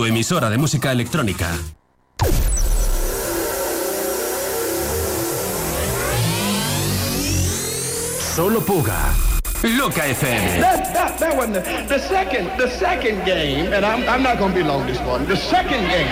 Tu 0.00 0.06
emisora 0.06 0.48
de 0.48 0.56
música 0.56 0.92
electrónica. 0.92 1.46
Solo 8.34 8.60
Puga. 8.62 9.12
Loca 9.62 10.06
FM. 10.06 10.60
That, 10.62 10.94
that, 10.94 11.18
the, 11.18 11.84
the 11.86 11.98
second, 11.98 12.48
the 12.56 12.70
second 12.78 13.26
game, 13.26 13.74
and 13.74 13.84
I'm, 13.84 14.08
I'm 14.08 14.22
not 14.22 14.38
going 14.38 14.54
to 14.54 14.56
be 14.56 14.64
long 14.64 14.86
this 14.86 14.98
morning. 15.02 15.28
The 15.28 15.36
second 15.36 15.86
game, 15.90 16.08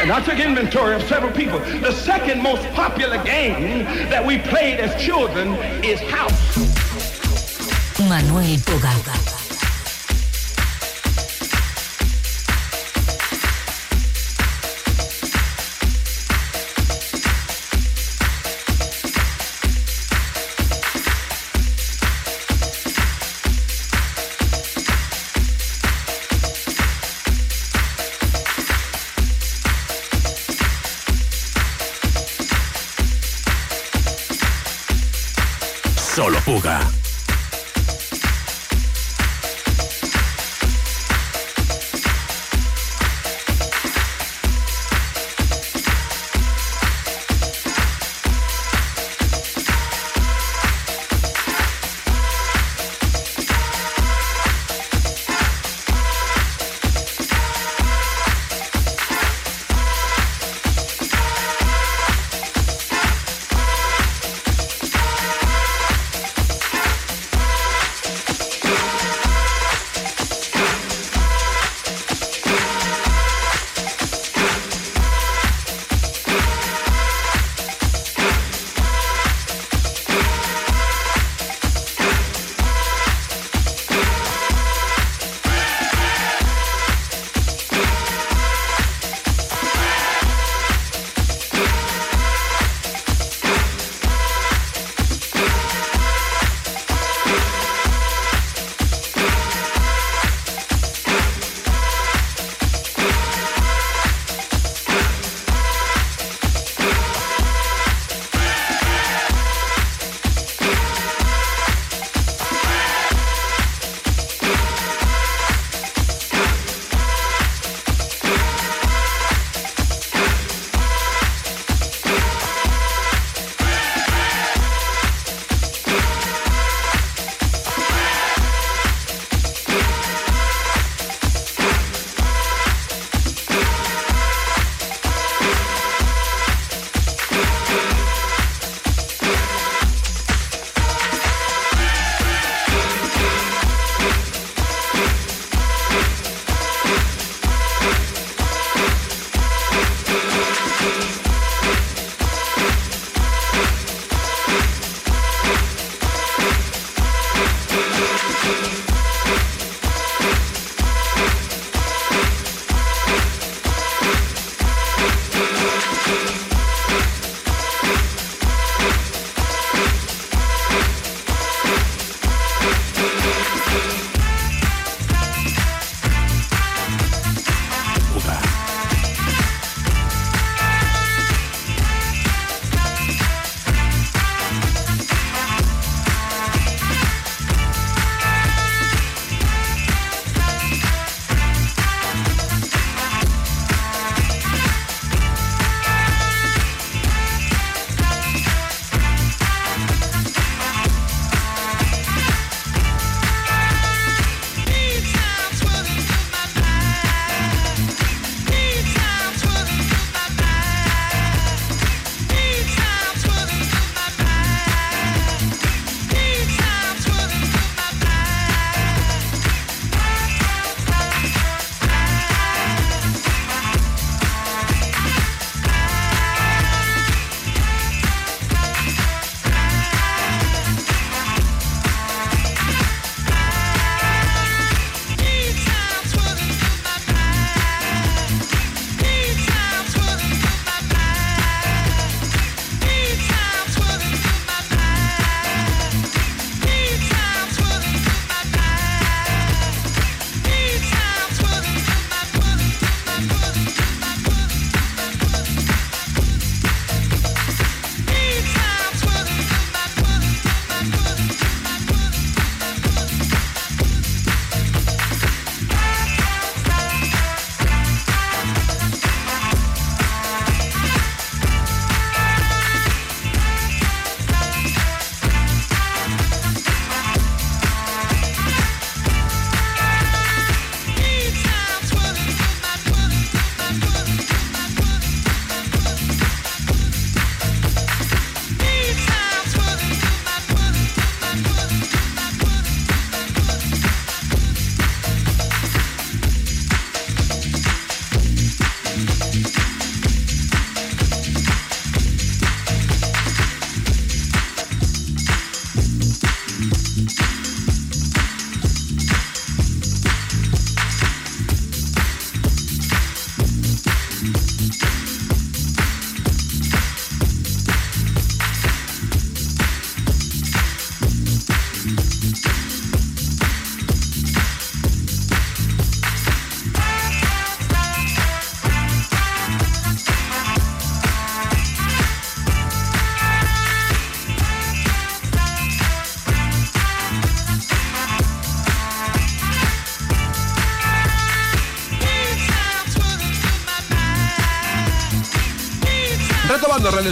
and 0.00 0.10
I 0.10 0.22
took 0.22 0.38
inventory 0.38 0.94
of 0.94 1.02
several 1.02 1.32
people. 1.32 1.58
The 1.58 1.92
second 1.92 2.42
most 2.42 2.66
popular 2.72 3.22
game 3.24 3.84
that 4.08 4.24
we 4.24 4.38
played 4.38 4.80
as 4.80 4.98
children 4.98 5.52
is 5.84 6.00
house. 6.00 6.56
Manuel 8.08 8.56
Puga. 8.64 9.33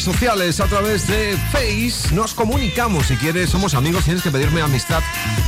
Sociales 0.02 0.60
a 0.60 0.66
través 0.66 1.06
de 1.06 1.38
Face. 1.52 2.14
Nos 2.14 2.34
comunicamos. 2.34 3.06
Si 3.06 3.16
quieres, 3.16 3.50
somos 3.50 3.74
amigos, 3.74 4.04
tienes 4.04 4.22
que 4.22 4.30
pedirme 4.30 4.60
amistad. 4.60 5.00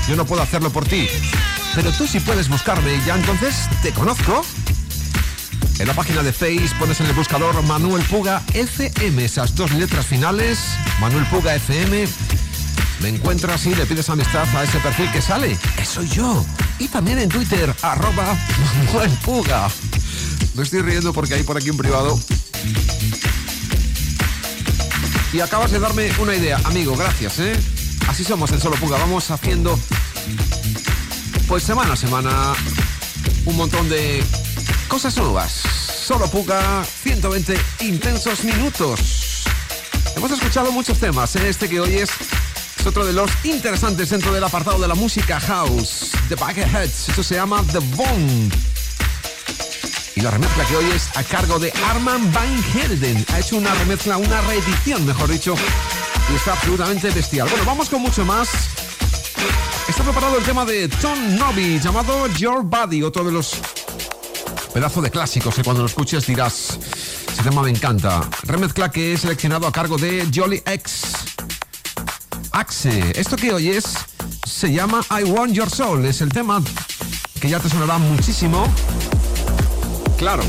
Yo 0.08 0.16
no 0.16 0.24
puedo 0.24 0.42
hacerlo 0.42 0.70
por 0.70 0.84
ti. 0.86 1.08
Pero 1.74 1.90
tú 1.92 2.06
sí 2.06 2.20
puedes 2.20 2.48
buscarme 2.48 2.98
ya 3.04 3.16
entonces 3.16 3.68
te 3.82 3.92
conozco. 3.92 4.44
En 5.78 5.88
la 5.88 5.94
página 5.94 6.22
de 6.22 6.32
Face 6.32 6.70
pones 6.78 7.00
en 7.00 7.06
el 7.06 7.12
buscador 7.14 7.60
Manuel 7.64 8.02
Puga 8.04 8.42
FM, 8.54 9.24
esas 9.24 9.56
dos 9.56 9.72
letras 9.72 10.06
finales, 10.06 10.60
Manuel 11.00 11.26
Puga 11.26 11.54
FM. 11.56 12.06
Me 13.00 13.08
encuentras 13.08 13.66
y 13.66 13.74
le 13.74 13.86
pides 13.86 14.08
amistad 14.08 14.46
a 14.56 14.62
ese 14.62 14.78
perfil 14.78 15.10
que 15.10 15.20
sale, 15.20 15.58
que 15.76 15.84
soy 15.84 16.08
yo. 16.08 16.44
Y 16.78 16.88
también 16.88 17.18
en 17.18 17.28
Twitter, 17.28 17.74
arroba 17.82 18.36
Manuel 18.86 19.10
Puga. 19.24 19.68
Me 20.54 20.62
estoy 20.62 20.82
riendo 20.82 21.12
porque 21.12 21.34
hay 21.34 21.42
por 21.42 21.56
aquí 21.56 21.70
un 21.70 21.76
privado. 21.76 22.18
Y 25.34 25.40
acabas 25.40 25.72
de 25.72 25.80
darme 25.80 26.12
una 26.20 26.36
idea, 26.36 26.60
amigo, 26.62 26.94
gracias, 26.96 27.40
¿eh? 27.40 27.60
Así 28.06 28.22
somos 28.22 28.52
en 28.52 28.60
Solo 28.60 28.76
Puga, 28.76 28.98
vamos 28.98 29.32
haciendo, 29.32 29.76
pues 31.48 31.64
semana 31.64 31.94
a 31.94 31.96
semana, 31.96 32.52
un 33.44 33.56
montón 33.56 33.88
de 33.88 34.22
cosas 34.86 35.16
nuevas. 35.16 35.50
Solo 35.50 36.30
Puga, 36.30 36.84
120 36.84 37.58
intensos 37.80 38.44
minutos. 38.44 39.42
Hemos 40.14 40.30
escuchado 40.30 40.70
muchos 40.70 41.00
temas, 41.00 41.34
¿eh? 41.34 41.48
este 41.48 41.68
que 41.68 41.80
hoy 41.80 41.96
es, 41.96 42.10
otro 42.86 43.04
de 43.04 43.12
los 43.12 43.28
interesantes 43.42 44.10
dentro 44.10 44.32
del 44.32 44.44
apartado 44.44 44.78
de 44.78 44.86
la 44.86 44.94
música 44.94 45.40
house, 45.40 46.12
The 46.28 46.36
Bucketheads, 46.36 47.08
eso 47.08 47.24
se 47.24 47.34
llama 47.34 47.64
The 47.72 47.80
Bone. 47.80 48.73
La 50.24 50.30
remezcla 50.30 50.64
que 50.64 50.74
hoy 50.74 50.86
es 50.86 51.14
a 51.18 51.22
cargo 51.22 51.58
de 51.58 51.70
Arman 51.90 52.32
Van 52.32 52.64
Helden. 52.72 53.26
Ha 53.30 53.40
hecho 53.40 53.56
una 53.56 53.74
remezcla, 53.74 54.16
una 54.16 54.40
reedición, 54.40 55.04
mejor 55.04 55.28
dicho, 55.28 55.54
y 56.32 56.36
está 56.36 56.54
absolutamente 56.54 57.10
bestial. 57.10 57.46
Bueno, 57.50 57.66
vamos 57.66 57.90
con 57.90 58.00
mucho 58.00 58.24
más. 58.24 58.48
Está 59.86 60.02
preparado 60.02 60.38
el 60.38 60.44
tema 60.44 60.64
de 60.64 60.88
Tom 60.88 61.36
Nobby, 61.36 61.78
llamado 61.78 62.26
Your 62.38 62.62
Body, 62.64 63.02
otro 63.02 63.22
de 63.22 63.32
los 63.32 63.52
pedazos 64.72 65.02
de 65.02 65.10
clásicos 65.10 65.54
que 65.56 65.62
cuando 65.62 65.82
lo 65.82 65.88
escuches 65.88 66.26
dirás, 66.26 66.78
ese 67.30 67.42
tema 67.42 67.60
me 67.60 67.68
encanta. 67.68 68.22
Remezcla 68.44 68.90
que 68.90 69.12
he 69.12 69.18
seleccionado 69.18 69.66
a 69.66 69.72
cargo 69.72 69.98
de 69.98 70.26
Jolly 70.34 70.62
X. 70.64 71.02
Axe, 72.50 73.12
esto 73.14 73.36
que 73.36 73.52
oyes 73.52 73.84
se 74.46 74.72
llama 74.72 75.04
I 75.10 75.24
Want 75.24 75.52
Your 75.52 75.68
Soul, 75.68 76.06
es 76.06 76.22
el 76.22 76.30
tema 76.30 76.62
que 77.38 77.50
ya 77.50 77.60
te 77.60 77.68
sonará 77.68 77.98
muchísimo. 77.98 78.72
Claro. 80.18 80.42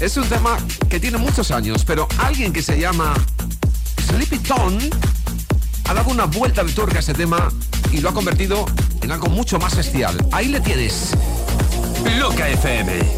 Es 0.00 0.16
un 0.16 0.28
tema 0.28 0.56
que 0.88 1.00
tiene 1.00 1.18
muchos 1.18 1.50
años, 1.50 1.84
pero 1.84 2.06
alguien 2.18 2.52
que 2.52 2.62
se 2.62 2.78
llama 2.78 3.14
Sleepy 4.06 4.38
Tone 4.38 4.90
ha 5.88 5.94
dado 5.94 6.10
una 6.10 6.26
vuelta 6.26 6.62
de 6.62 6.72
tuerca 6.72 6.96
a 6.96 7.00
ese 7.00 7.14
tema 7.14 7.50
y 7.92 8.00
lo 8.00 8.10
ha 8.10 8.14
convertido 8.14 8.66
en 9.02 9.10
algo 9.10 9.28
mucho 9.28 9.58
más 9.58 9.76
bestial. 9.76 10.16
Ahí 10.32 10.48
le 10.48 10.60
tienes. 10.60 11.12
Loca 12.18 12.48
FM. 12.48 13.17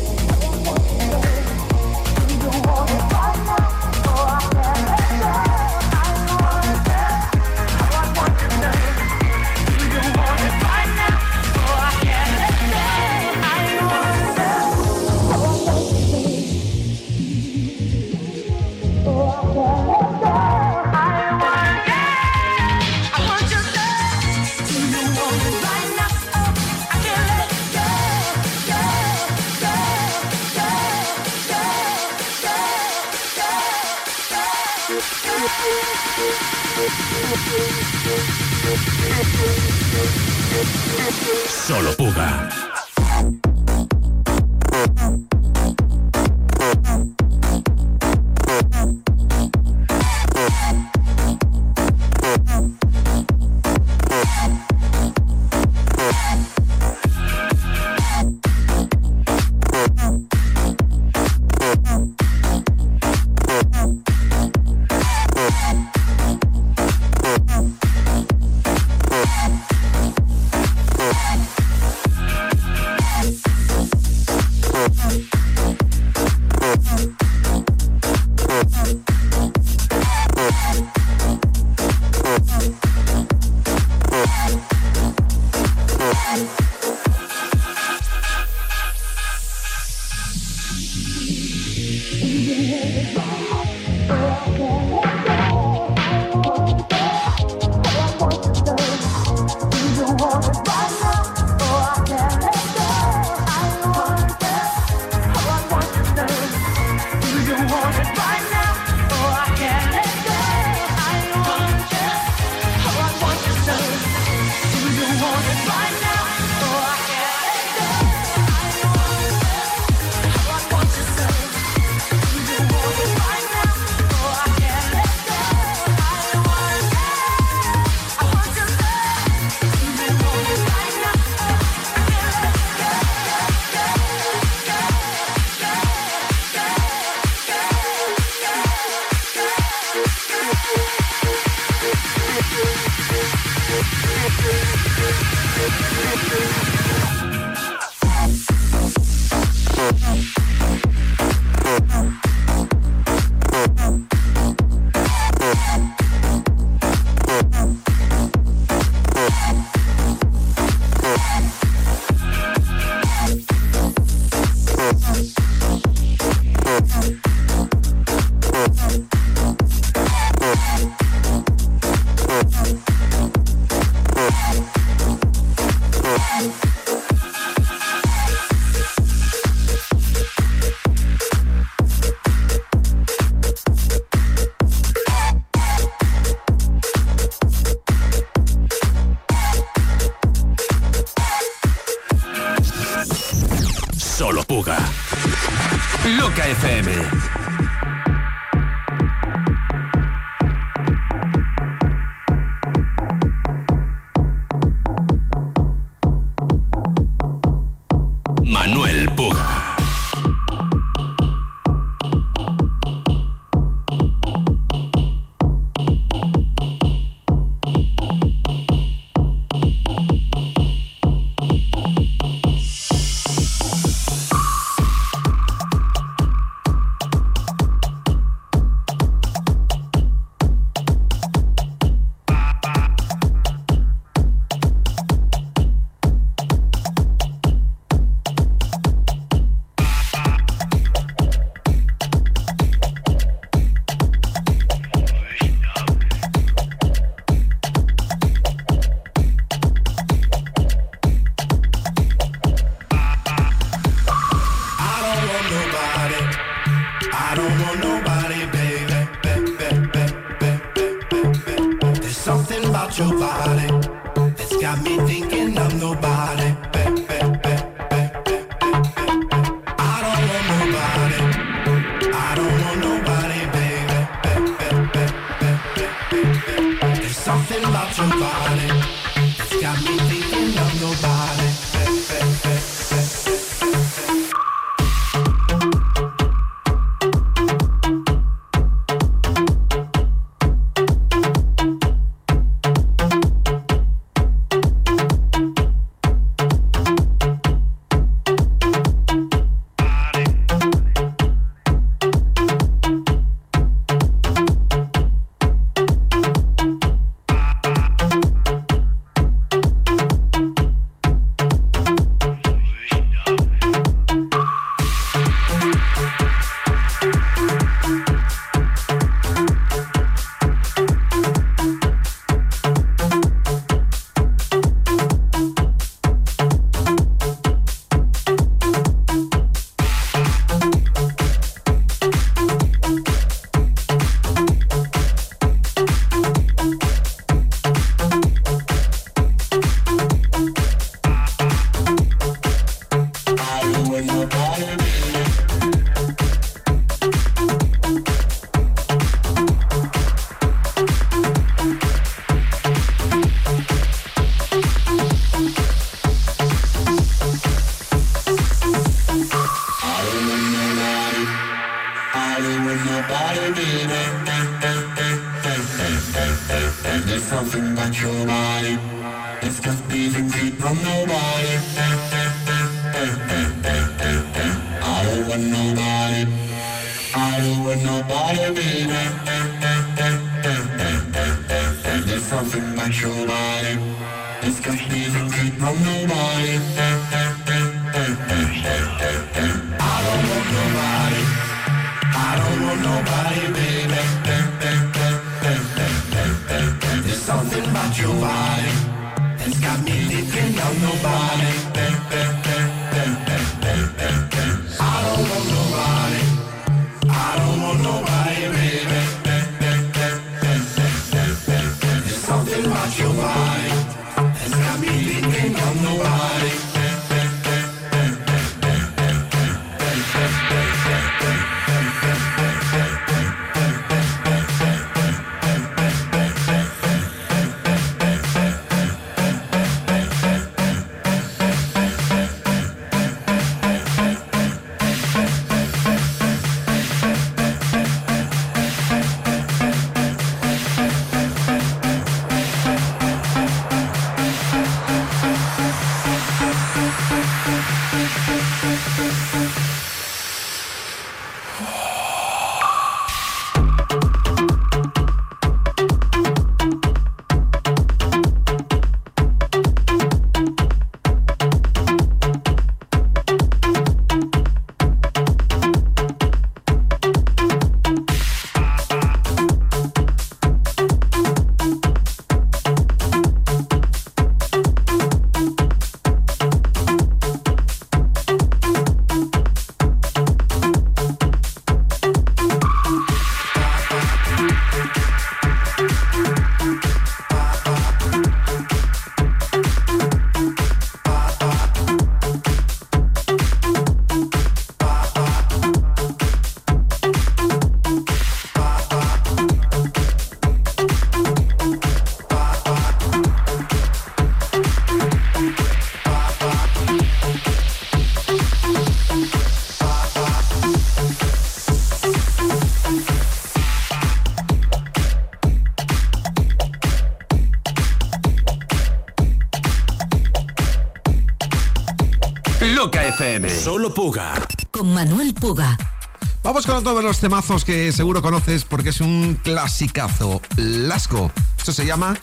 Otro 526.81 526.97
de 526.97 527.03
los 527.03 527.19
temazos 527.21 527.67
que 527.67 527.93
seguro 527.93 528.23
conoces 528.23 528.65
porque 528.65 528.89
es 528.89 529.03
un 529.03 529.39
clasicazo. 529.43 530.41
Lasco. 530.57 531.31
Esto 531.59 531.73
se 531.73 531.85
llama 531.85 532.17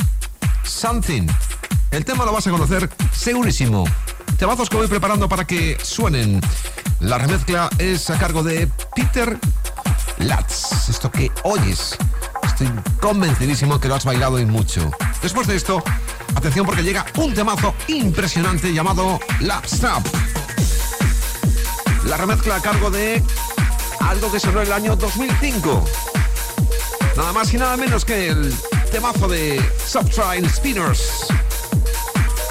Something. 0.64 1.28
El 1.91 2.03
tema 2.03 2.26
lo 2.26 2.32
vas 2.32 2.47
a 2.47 2.49
conocer 2.49 2.89
segurísimo. 3.12 3.84
Temazos 4.39 4.68
que 4.68 4.78
voy 4.78 4.88
preparando 4.88 5.30
para 5.30 5.45
que 5.45 5.78
suenen. 5.84 6.41
La 6.99 7.20
remezcla 7.20 7.70
es 7.78 8.10
a 8.10 8.18
cargo 8.18 8.41
de 8.41 8.68
Peter 8.95 9.38
Latz. 10.18 10.89
Esto 10.89 11.12
que 11.12 11.32
oyes. 11.43 11.95
Estoy 12.43 12.72
convencidísimo 12.99 13.80
que 13.80 13.88
lo 13.88 13.93
has 13.93 14.05
bailado 14.05 14.39
y 14.39 14.45
mucho. 14.47 14.89
Después 15.22 15.45
de 15.45 15.55
esto, 15.55 15.84
atención 16.34 16.66
porque 16.66 16.82
llega 16.82 17.05
un 17.18 17.36
temazo 17.36 17.76
impresionante 17.88 18.74
llamado 18.74 19.20
La 19.39 19.62
Stop. 19.66 20.03
La 22.05 22.18
remezcla 22.18 22.55
a 22.55 22.62
cargo 22.62 22.89
de 22.89 23.22
algo 24.02 24.32
que 24.32 24.39
sonó 24.39 24.62
el 24.62 24.72
año 24.72 24.95
2005. 24.95 25.86
Nada 27.16 27.34
más 27.34 27.54
y 27.54 27.58
nada 27.58 27.78
menos 27.78 28.06
que 28.06 28.30
el 28.30 28.54
temazo 28.91 29.28
de 29.28 29.64
Subtrine 29.86 30.48
Spinners. 30.50 31.28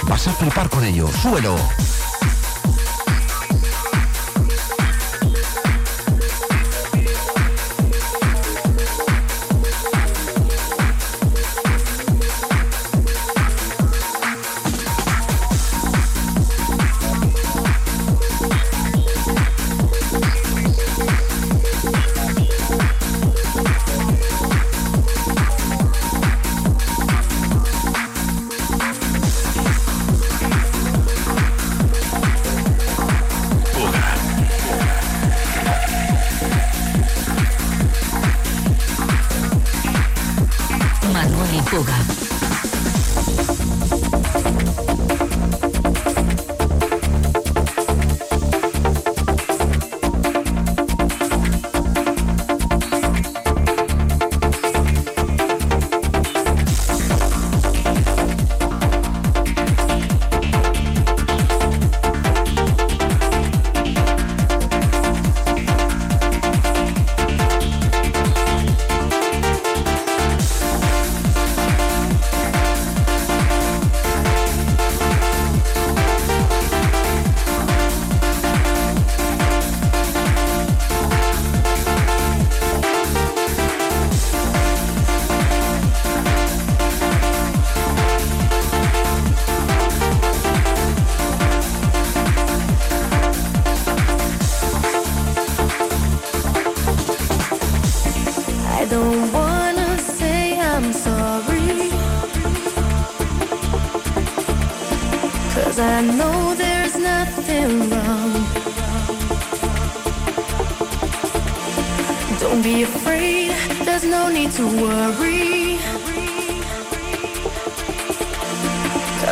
Vas 0.02 0.28
a 0.28 0.32
flipar 0.32 0.68
con 0.68 0.84
ello. 0.84 1.08
Súbelo. 1.22 1.56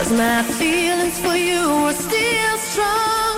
Cause 0.04 0.12
my 0.18 0.42
feelings 0.42 1.18
for 1.18 1.34
you 1.34 1.60
are 1.60 1.94
still 1.94 2.58
strong. 2.58 3.33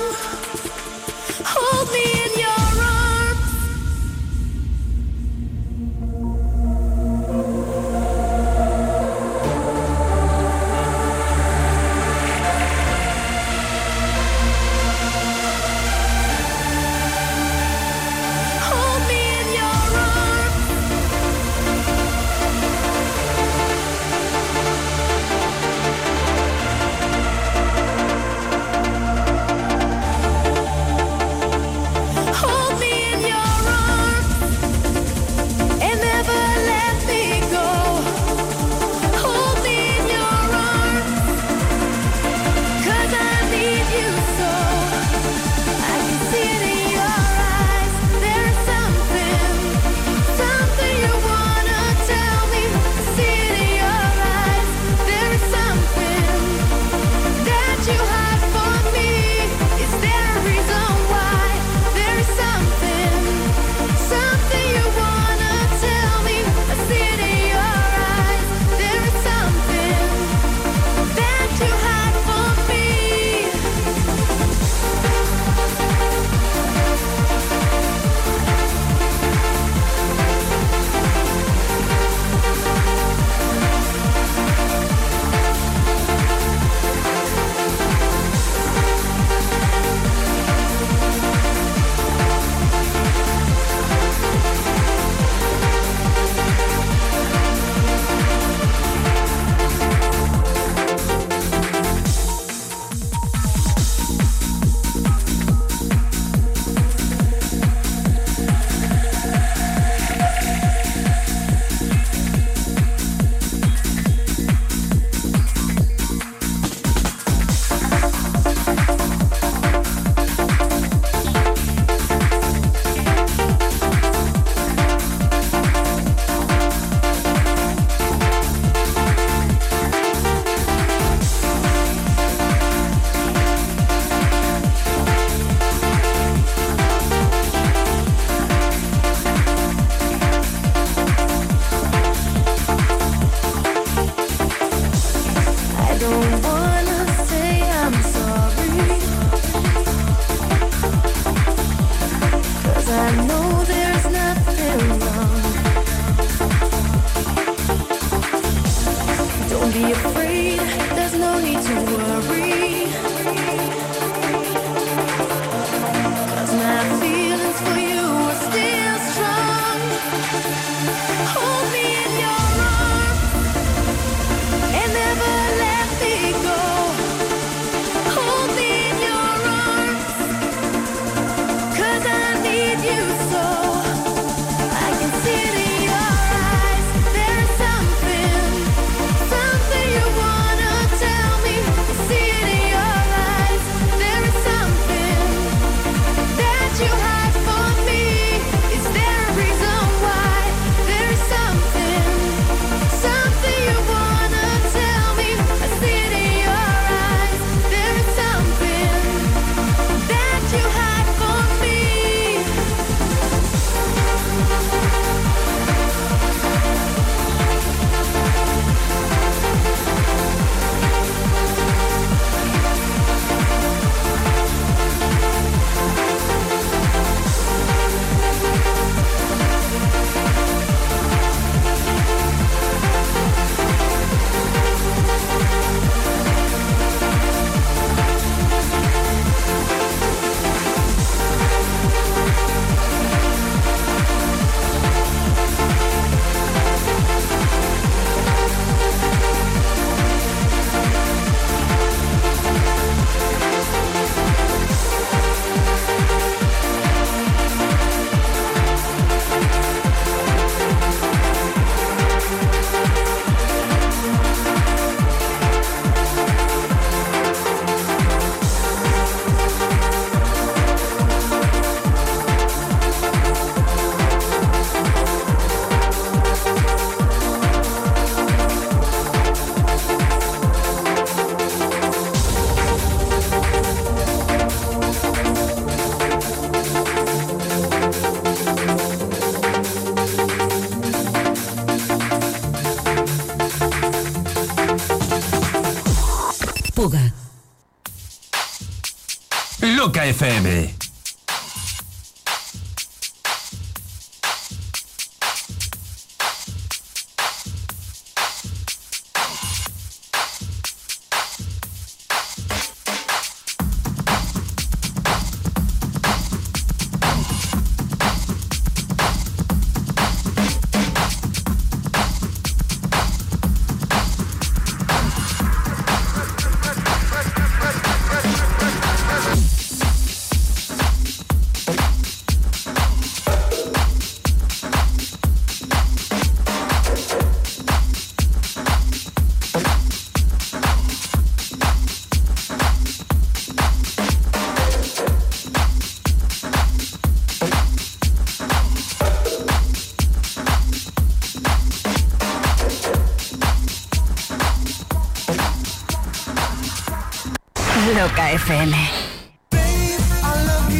FM. 300.16 300.46
Eh? 300.46 300.75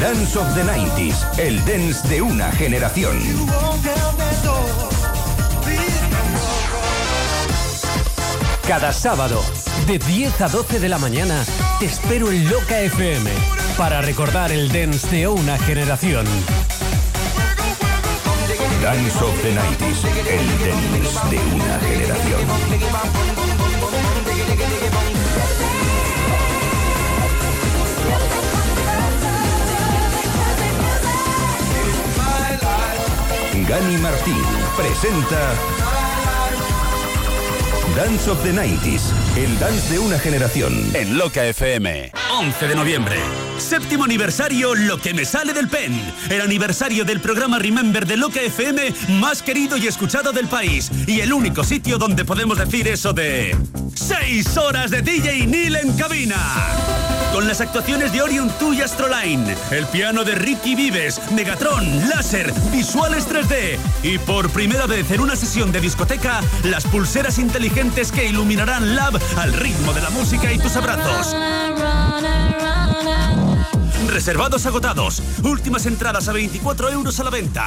Dance 0.01 0.39
of 0.39 0.55
the 0.55 0.63
90s, 0.65 1.39
el 1.39 1.63
dance 1.67 2.09
de 2.09 2.23
una 2.23 2.51
generación. 2.53 3.19
Cada 8.67 8.95
sábado, 8.95 9.45
de 9.87 9.99
10 9.99 10.41
a 10.41 10.49
12 10.49 10.81
de 10.81 10.89
la 10.89 10.97
mañana, 10.97 11.45
te 11.79 11.85
espero 11.85 12.33
en 12.33 12.49
Loca 12.49 12.81
FM 12.81 13.31
para 13.77 14.01
recordar 14.01 14.53
el 14.53 14.73
dance 14.73 15.07
de 15.09 15.29
una 15.29 15.59
generación. 15.59 16.25
Dance 18.83 19.19
of 19.19 19.43
the 19.43 19.53
90s, 19.55 20.03
el 20.31 20.47
dance 20.65 21.29
de 21.29 21.39
una 21.55 21.79
generación. 21.81 22.41
Gani 33.69 33.97
Martín 33.99 34.45
presenta 34.77 35.55
Dance 37.97 38.31
of 38.31 38.41
the 38.45 38.53
90s, 38.53 39.01
el 39.37 39.59
dance 39.59 39.93
de 39.93 39.99
una 39.99 40.19
generación. 40.19 40.73
En 40.95 41.19
Loca 41.19 41.45
FM. 41.45 42.13
11 42.39 42.69
de 42.69 42.75
noviembre. 42.77 43.17
Séptimo 43.59 44.05
aniversario 44.05 44.75
Lo 44.75 44.99
que 44.99 45.15
me 45.15 45.25
sale 45.25 45.53
del 45.53 45.69
pen. 45.69 46.01
El 46.31 46.43
aniversario 46.43 47.05
del 47.05 47.21
programa 47.21 47.59
Remember 47.59 48.07
de 48.07 48.17
Loca 48.17 48.41
FM 48.41 48.95
más 49.19 49.43
querido 49.43 49.77
y 49.77 49.87
escuchado 49.87 50.33
del 50.33 50.47
país. 50.47 50.91
Y 51.07 51.21
el 51.21 51.33
único 51.33 51.65
sitio 51.65 51.99
donde 51.99 52.25
podemos 52.25 52.59
decir 52.59 52.87
eso 52.87 53.13
de... 53.13 53.57
¡Seis 53.95 54.57
horas 54.57 54.91
de 54.91 55.03
DJ 55.03 55.47
Neil 55.47 55.77
en 55.77 55.97
cabina! 55.97 57.06
Con 57.37 57.47
las 57.47 57.61
actuaciones 57.61 58.13
de 58.13 58.23
Orion 58.23 58.51
2 58.59 58.77
y 58.77 58.81
Astroline, 58.81 59.55
el 59.71 59.87
piano 59.89 60.25
de 60.25 60.37
Ricky 60.37 60.75
Vives, 60.75 61.21
Megatron, 61.33 62.09
láser, 62.09 62.51
visuales 62.73 63.29
3D 63.29 63.77
y 64.03 64.17
por 64.17 64.49
primera 64.49 64.87
vez 64.87 65.11
en 65.11 65.21
una 65.21 65.37
sesión 65.37 65.71
de 65.71 65.83
discoteca, 65.83 66.41
las 66.65 66.87
pulseras 66.87 67.39
inteligentes 67.39 68.11
que 68.11 68.25
iluminarán 68.25 68.97
Lab 68.97 69.21
al 69.37 69.53
ritmo 69.53 69.93
de 69.93 70.01
la 70.01 70.09
música 70.09 70.51
y 70.51 70.59
tus 70.59 70.77
abrazos. 70.77 71.37
Reservados 74.07 74.65
agotados. 74.65 75.23
Últimas 75.45 75.85
entradas 75.85 76.29
a 76.29 76.33
24 76.33 76.89
euros 76.89 77.21
a 77.21 77.25
la 77.25 77.29
venta. 77.29 77.67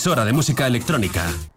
emisora 0.00 0.24
de 0.24 0.32
música 0.32 0.66
electrónica. 0.66 1.49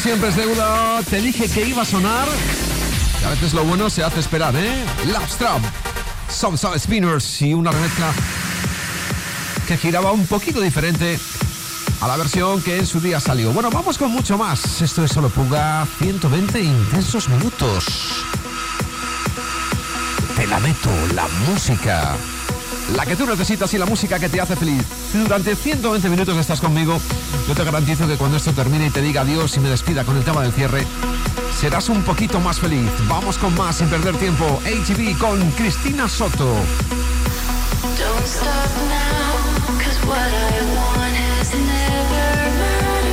Siempre 0.00 0.30
es 0.30 0.36
deuda. 0.36 1.00
Te 1.08 1.20
dije 1.20 1.48
que 1.48 1.66
iba 1.66 1.82
a 1.82 1.84
sonar. 1.84 2.26
A 3.24 3.30
veces 3.30 3.52
lo 3.52 3.62
bueno 3.62 3.90
se 3.90 4.02
hace 4.02 4.20
esperar, 4.20 4.54
¿eh? 4.56 4.84
Lapstrap, 5.12 5.60
Some 6.28 6.56
Sound 6.56 6.78
Spinners 6.78 7.42
y 7.42 7.52
una 7.52 7.70
remezcla 7.70 8.10
que 9.68 9.76
giraba 9.76 10.12
un 10.12 10.26
poquito 10.26 10.60
diferente 10.60 11.18
a 12.00 12.08
la 12.08 12.16
versión 12.16 12.62
que 12.62 12.78
en 12.78 12.86
su 12.86 13.00
día 13.00 13.20
salió. 13.20 13.52
Bueno, 13.52 13.70
vamos 13.70 13.98
con 13.98 14.10
mucho 14.10 14.38
más. 14.38 14.80
Esto 14.80 15.04
es 15.04 15.12
solo 15.12 15.28
Puga 15.28 15.86
120 15.98 16.60
intensos 16.60 17.28
minutos. 17.28 17.84
Te 20.36 20.46
la 20.46 20.58
meto, 20.58 20.90
la 21.14 21.28
música. 21.48 22.16
La 22.96 23.06
que 23.06 23.14
tú 23.14 23.26
necesitas 23.26 23.72
y 23.74 23.78
la 23.78 23.86
música 23.86 24.18
que 24.18 24.28
te 24.28 24.40
hace 24.40 24.56
feliz. 24.56 24.82
Durante 25.12 25.54
120 25.54 26.08
minutos 26.08 26.36
estás 26.38 26.60
conmigo, 26.60 27.00
yo 27.48 27.54
te 27.54 27.64
garantizo 27.64 28.06
que 28.06 28.16
cuando 28.16 28.36
esto 28.36 28.52
termine 28.52 28.86
y 28.86 28.90
te 28.90 29.00
diga 29.00 29.22
adiós 29.22 29.56
y 29.56 29.60
me 29.60 29.68
despida 29.68 30.04
con 30.04 30.16
el 30.16 30.24
tema 30.24 30.42
del 30.42 30.52
cierre, 30.52 30.86
serás 31.58 31.88
un 31.88 32.02
poquito 32.02 32.40
más 32.40 32.58
feliz. 32.60 32.90
Vamos 33.08 33.38
con 33.38 33.54
más 33.56 33.76
sin 33.76 33.88
perder 33.88 34.16
tiempo. 34.16 34.60
HB 34.64 35.18
con 35.18 35.50
Cristina 35.52 36.08
Soto. 36.08 36.54
Don't 37.98 38.26
stop 38.26 38.70
now, 38.88 39.36
cause 39.78 39.98
what 40.06 40.18
I 40.18 40.62
want 40.74 41.14
has 41.14 41.52
never 41.54 42.50
mattered. 42.58 43.12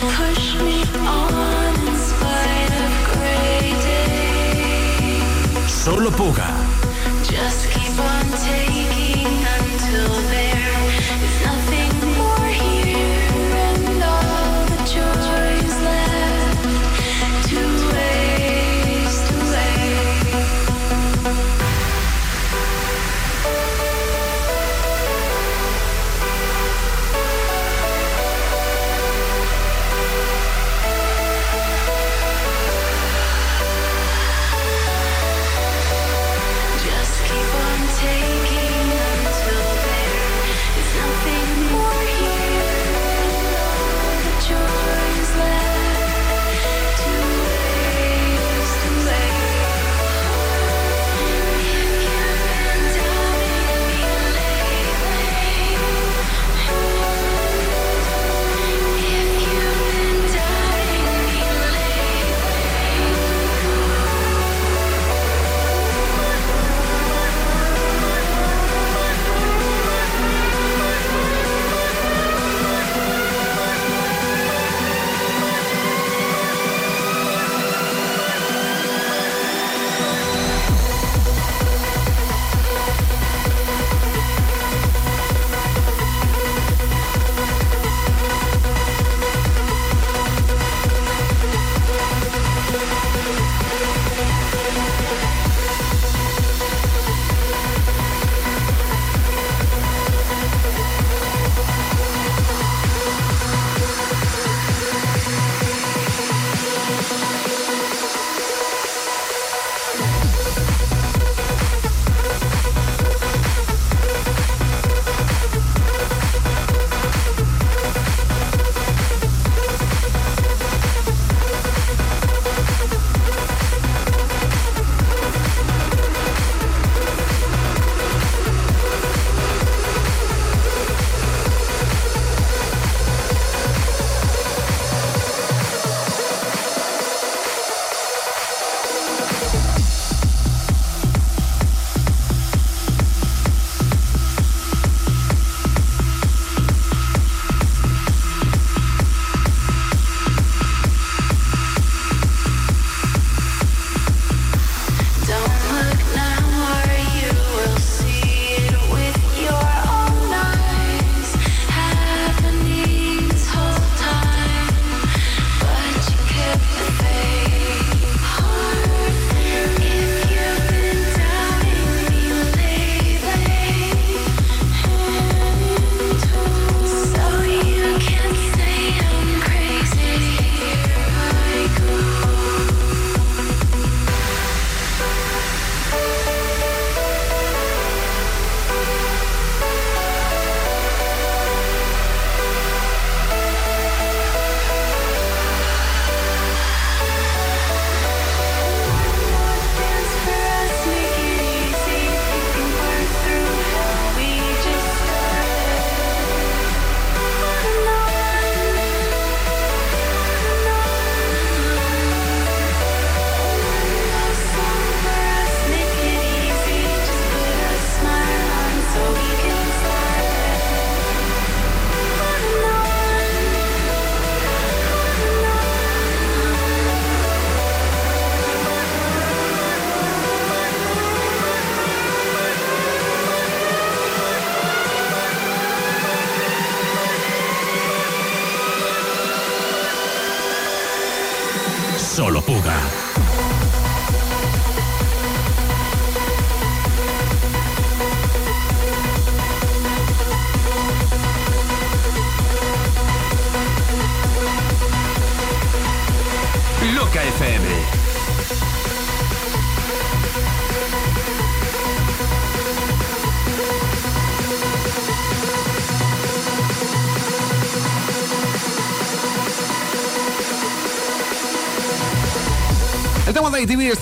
Push 0.00 0.54
me 0.62 0.82
on 1.06 1.74
in 1.86 1.96
spite 1.96 2.74
of 2.84 2.92
gray 3.12 3.72
days. 3.82 5.70
Solo 5.70 6.10
Puga. 6.10 6.48
Just 7.22 7.70
keep 7.70 7.98
on 7.98 8.26
taking 8.40 8.91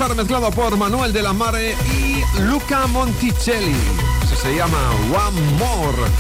está 0.01 0.15
remezclado 0.15 0.51
por 0.53 0.79
Manuel 0.79 1.13
de 1.13 1.21
la 1.21 1.35
Mare 1.35 1.77
y 1.93 2.25
Luca 2.41 2.87
Monticelli. 2.87 3.77
Se 4.35 4.57
llama 4.57 4.79
One 5.13 5.41
More. 5.59 6.11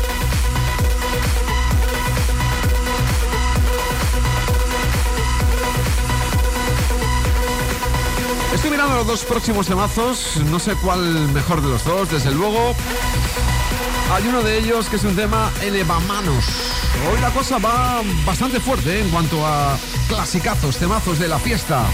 Estoy 8.52 8.70
mirando 8.70 8.96
los 8.96 9.06
dos 9.06 9.24
próximos 9.24 9.66
temazos, 9.66 10.36
no 10.50 10.58
sé 10.58 10.74
cuál 10.74 11.00
mejor 11.32 11.62
de 11.62 11.70
los 11.70 11.82
dos, 11.82 12.10
desde 12.10 12.32
luego. 12.32 12.74
Hay 14.12 14.28
uno 14.28 14.42
de 14.42 14.58
ellos 14.58 14.90
que 14.90 14.96
es 14.96 15.04
un 15.04 15.16
tema 15.16 15.50
elevamanos. 15.62 16.44
Hoy 17.10 17.18
la 17.22 17.30
cosa 17.30 17.56
va 17.56 18.02
bastante 18.26 18.60
fuerte 18.60 18.98
¿eh? 18.98 19.00
en 19.00 19.08
cuanto 19.08 19.46
a 19.46 19.78
clasicazos, 20.06 20.76
temazos 20.76 21.18
de 21.18 21.28
la 21.28 21.38
fiesta. 21.38 21.86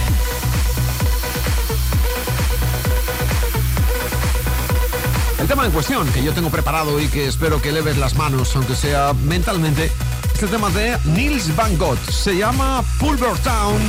Tema 5.56 5.68
en 5.68 5.72
cuestión 5.72 6.06
que 6.12 6.22
yo 6.22 6.34
tengo 6.34 6.50
preparado 6.50 7.00
y 7.00 7.08
que 7.08 7.26
espero 7.26 7.62
que 7.62 7.72
leves 7.72 7.96
las 7.96 8.14
manos, 8.14 8.54
aunque 8.56 8.76
sea 8.76 9.14
mentalmente, 9.14 9.90
es 10.34 10.42
el 10.42 10.50
tema 10.50 10.68
de 10.68 10.98
Niels 11.06 11.56
Van 11.56 11.78
Gogh. 11.78 11.98
Se 12.10 12.36
llama 12.36 12.84
Pulver 13.00 13.34
Town. 13.38 13.80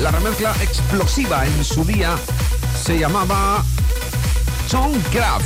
La 0.00 0.10
remezcla 0.10 0.54
explosiva 0.62 1.46
en 1.46 1.64
su 1.64 1.84
día 1.84 2.16
se 2.82 2.98
llamaba 2.98 3.62
Tom 4.70 4.90
Craft. 5.12 5.44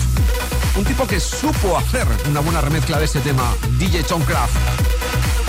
Un 0.76 0.84
tipo 0.84 1.04
que 1.04 1.18
supo 1.18 1.76
hacer 1.76 2.06
una 2.28 2.38
buena 2.38 2.60
remezcla 2.60 3.00
de 3.00 3.06
este 3.06 3.18
tema, 3.18 3.56
DJ 3.76 4.04
Tom 4.04 4.22
Craft. 4.22 4.54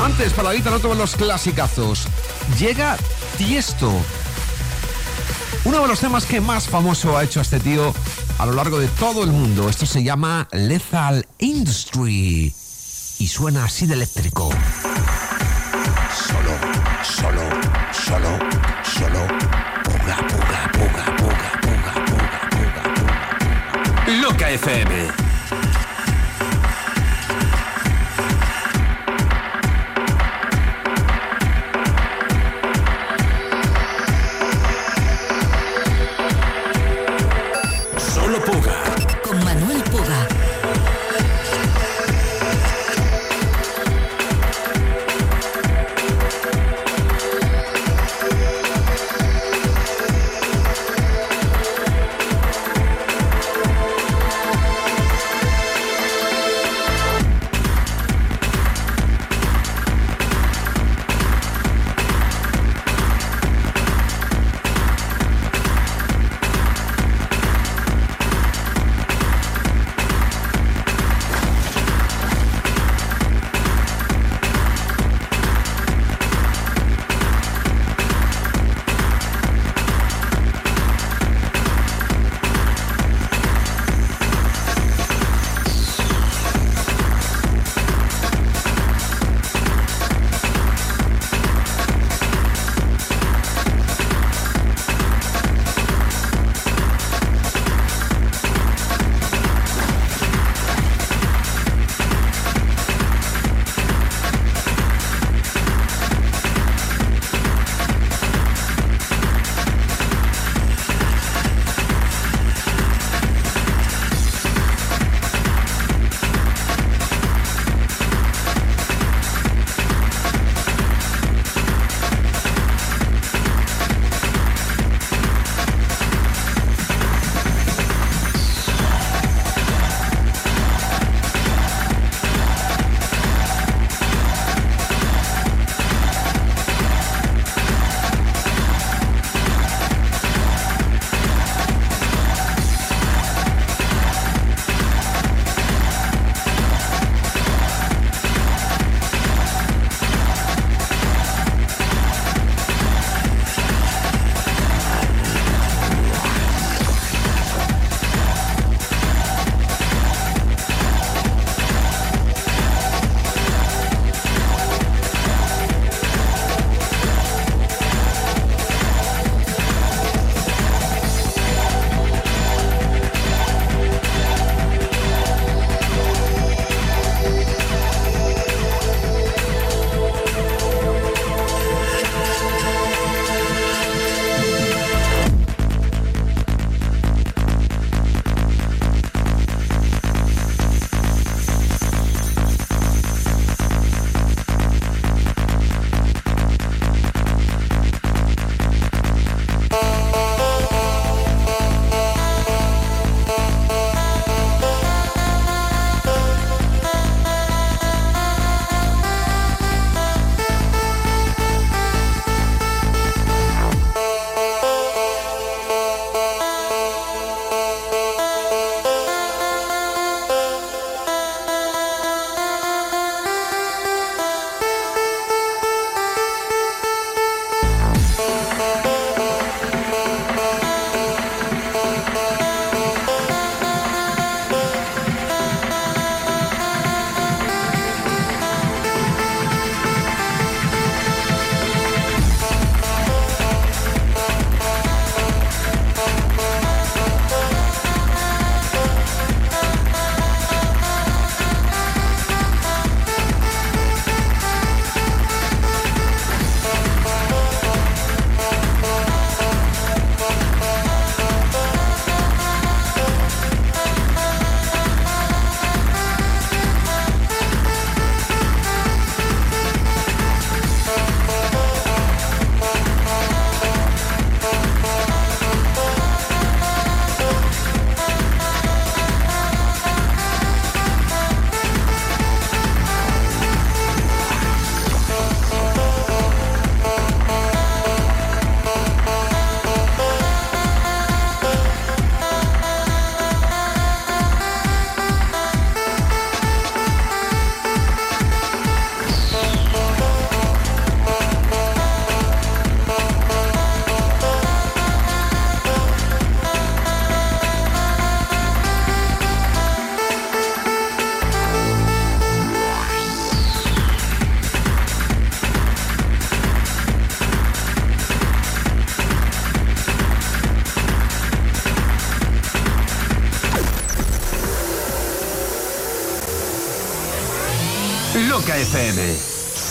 Antes, 0.03 0.33
para 0.33 0.49
la 0.49 0.55
guitarra, 0.55 0.79
todos 0.79 0.97
los 0.97 1.15
clasicazos. 1.15 2.07
Llega 2.57 2.97
Tiesto. 3.37 3.93
Uno 5.63 5.81
de 5.81 5.87
los 5.87 5.99
temas 5.99 6.25
que 6.25 6.41
más 6.41 6.67
famoso 6.67 7.15
ha 7.15 7.23
hecho 7.23 7.39
a 7.39 7.43
este 7.43 7.59
tío 7.59 7.93
a 8.37 8.45
lo 8.45 8.53
largo 8.53 8.79
de 8.79 8.87
todo 8.87 9.23
el 9.23 9.31
mundo. 9.31 9.69
Esto 9.69 9.85
se 9.85 10.03
llama 10.03 10.47
Lethal 10.51 11.25
Industry. 11.39 12.53
Y 13.17 13.27
suena 13.27 13.65
así 13.65 13.85
de 13.85 13.93
eléctrico. 13.93 14.49
Solo, 16.13 16.51
solo, 17.03 17.41
solo, 17.93 18.39
solo. 18.83 19.27
Puga, 19.83 20.17
puga, 20.27 20.71
puga, 20.73 21.05
puga, 21.17 21.61
puga, 21.61 22.49
puga, 22.49 22.89
puga. 24.05 24.21
Loca 24.21 24.49
FM. 24.51 25.24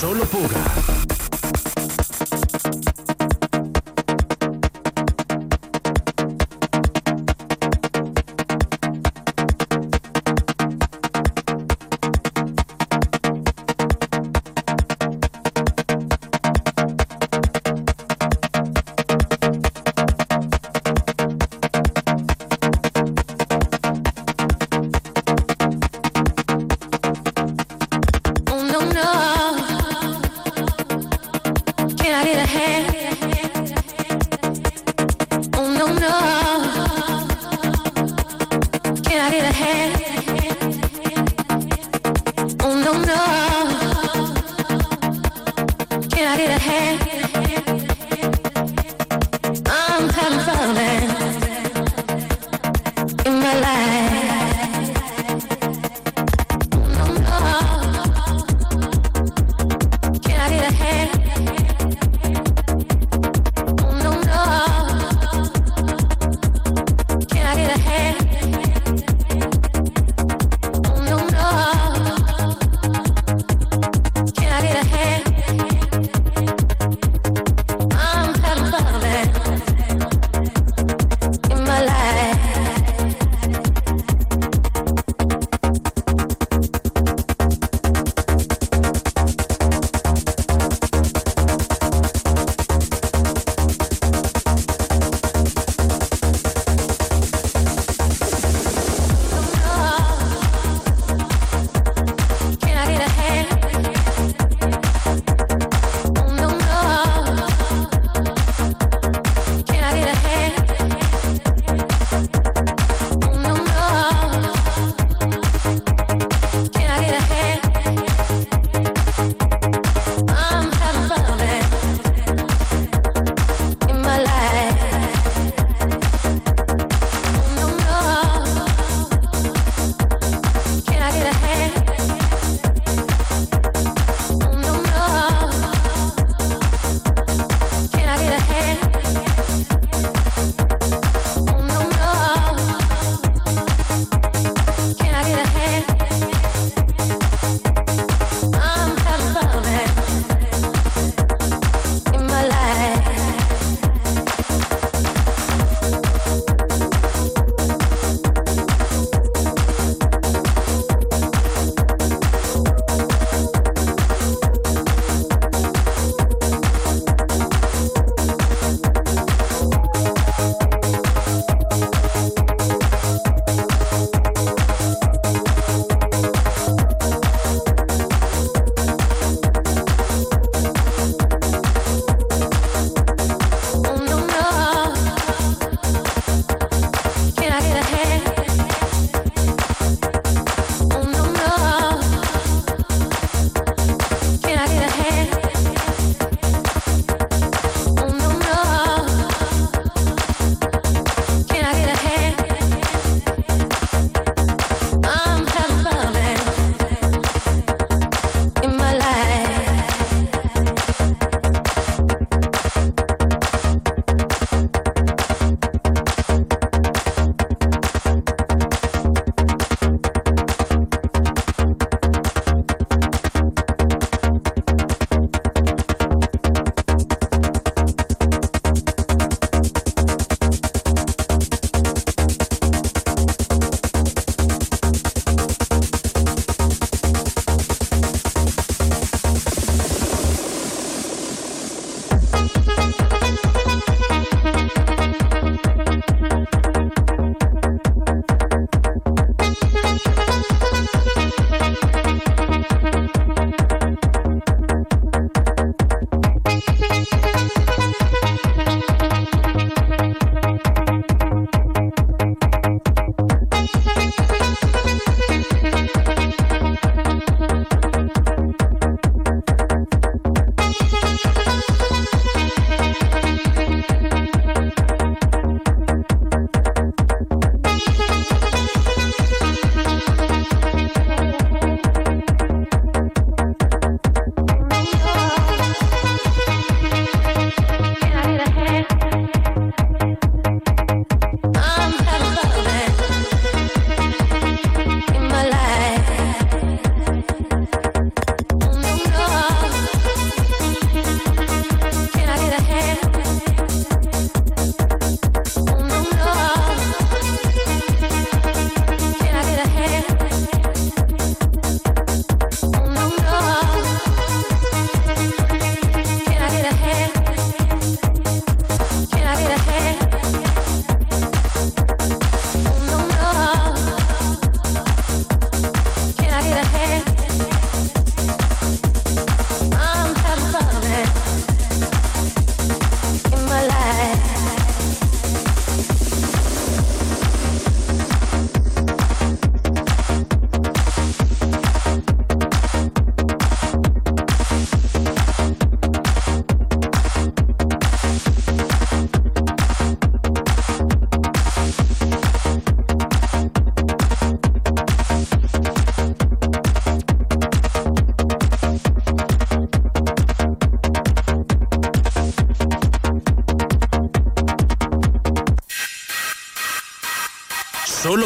Solo 0.01 0.25
Puga. 0.27 1.14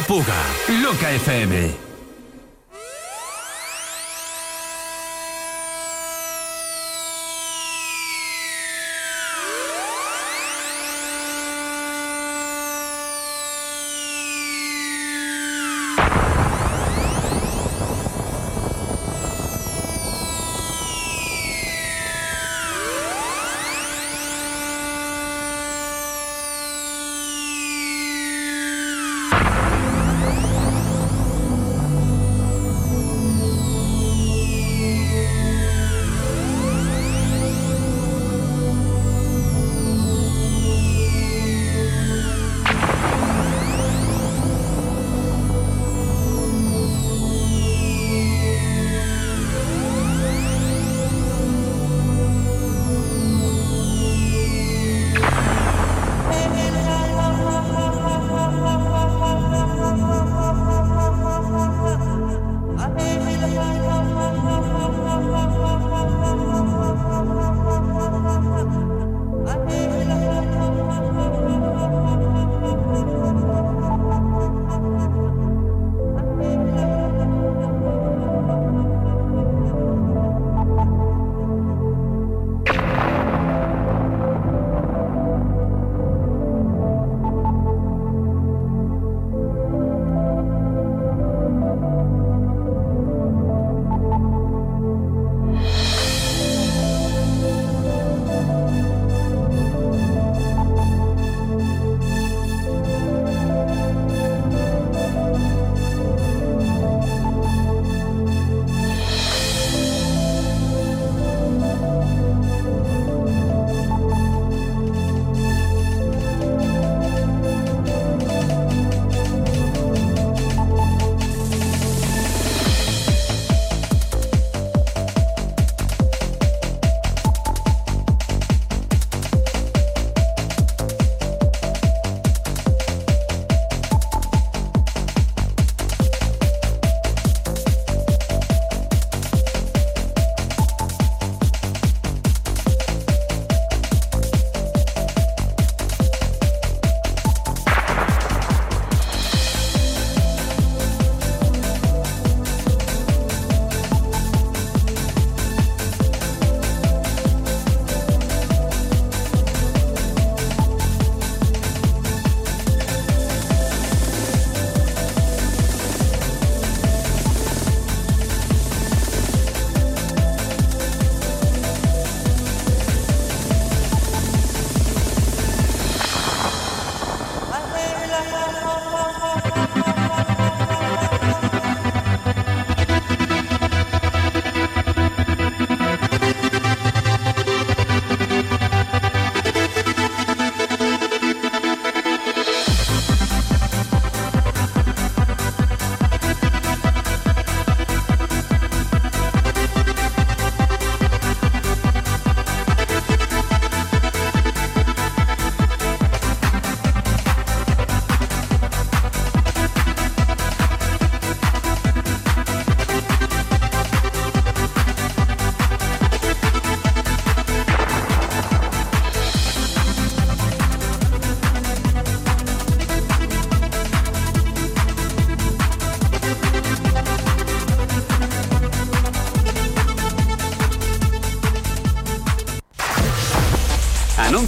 Puga, 0.09 0.33
Loca 0.83 1.11
FM. 1.11 1.88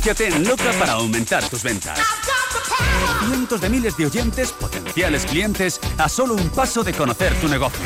Anúnciate 0.01 0.29
en 0.29 0.49
Loca 0.49 0.73
para 0.79 0.93
aumentar 0.93 1.47
tus 1.51 1.63
ventas. 1.63 1.99
Cientos 3.27 3.61
de 3.61 3.69
miles 3.69 3.99
de 3.99 4.07
oyentes, 4.07 4.51
potenciales 4.51 5.27
clientes, 5.27 5.79
a 5.99 6.09
solo 6.09 6.37
un 6.37 6.49
paso 6.49 6.83
de 6.83 6.95
conocer 6.95 7.35
tu 7.35 7.49
negocio. 7.49 7.85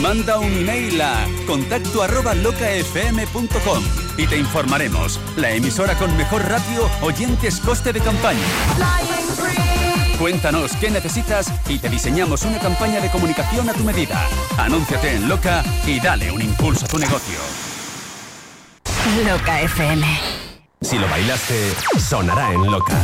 Manda 0.00 0.38
un 0.38 0.52
email 0.52 1.00
a 1.02 1.26
contacto 1.48 2.04
arroba 2.04 2.36
locafm.com 2.36 3.82
y 4.16 4.28
te 4.28 4.36
informaremos. 4.36 5.18
La 5.34 5.50
emisora 5.50 5.98
con 5.98 6.16
mejor 6.16 6.48
ratio, 6.48 6.88
oyentes, 7.02 7.58
coste 7.58 7.92
de 7.92 8.00
campaña. 8.00 8.46
Cuéntanos 10.20 10.70
qué 10.76 10.88
necesitas 10.88 11.52
y 11.68 11.80
te 11.80 11.88
diseñamos 11.88 12.44
una 12.44 12.60
campaña 12.60 13.00
de 13.00 13.10
comunicación 13.10 13.68
a 13.70 13.72
tu 13.72 13.82
medida. 13.82 14.24
Anúnciate 14.56 15.16
en 15.16 15.28
Loca 15.28 15.64
y 15.84 15.98
dale 15.98 16.30
un 16.30 16.40
impulso 16.40 16.84
a 16.84 16.88
tu 16.88 16.98
negocio. 16.98 17.40
Loca 19.26 19.60
FM. 19.60 20.33
Si 20.84 20.98
lo 20.98 21.08
bailaste, 21.08 21.74
sonará 21.98 22.52
en 22.52 22.70
Loca. 22.70 22.94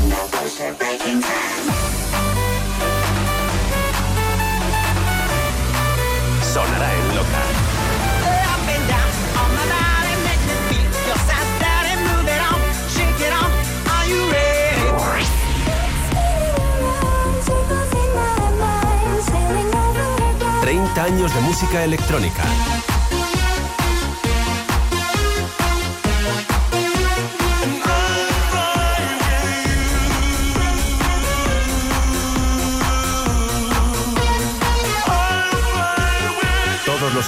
Sonará 6.52 6.94
en 6.94 7.16
Loca. 7.16 7.40
Treinta 20.60 20.92
30 20.92 21.02
años 21.02 21.34
de 21.34 21.40
música 21.40 21.84
electrónica. 21.84 22.44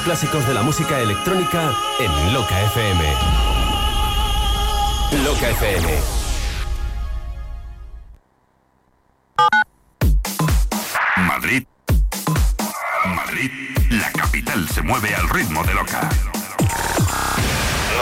Clásicos 0.00 0.46
de 0.46 0.54
la 0.54 0.62
música 0.62 1.00
electrónica 1.00 1.74
en 2.00 2.32
Loca 2.32 2.62
FM. 2.62 3.04
Loca 5.24 5.50
FM. 5.50 5.98
Madrid. 11.16 11.66
Madrid, 13.14 13.50
la 13.90 14.10
capital 14.12 14.66
se 14.68 14.80
mueve 14.82 15.14
al 15.14 15.28
ritmo 15.28 15.62
de 15.64 15.74
Loca. 15.74 16.08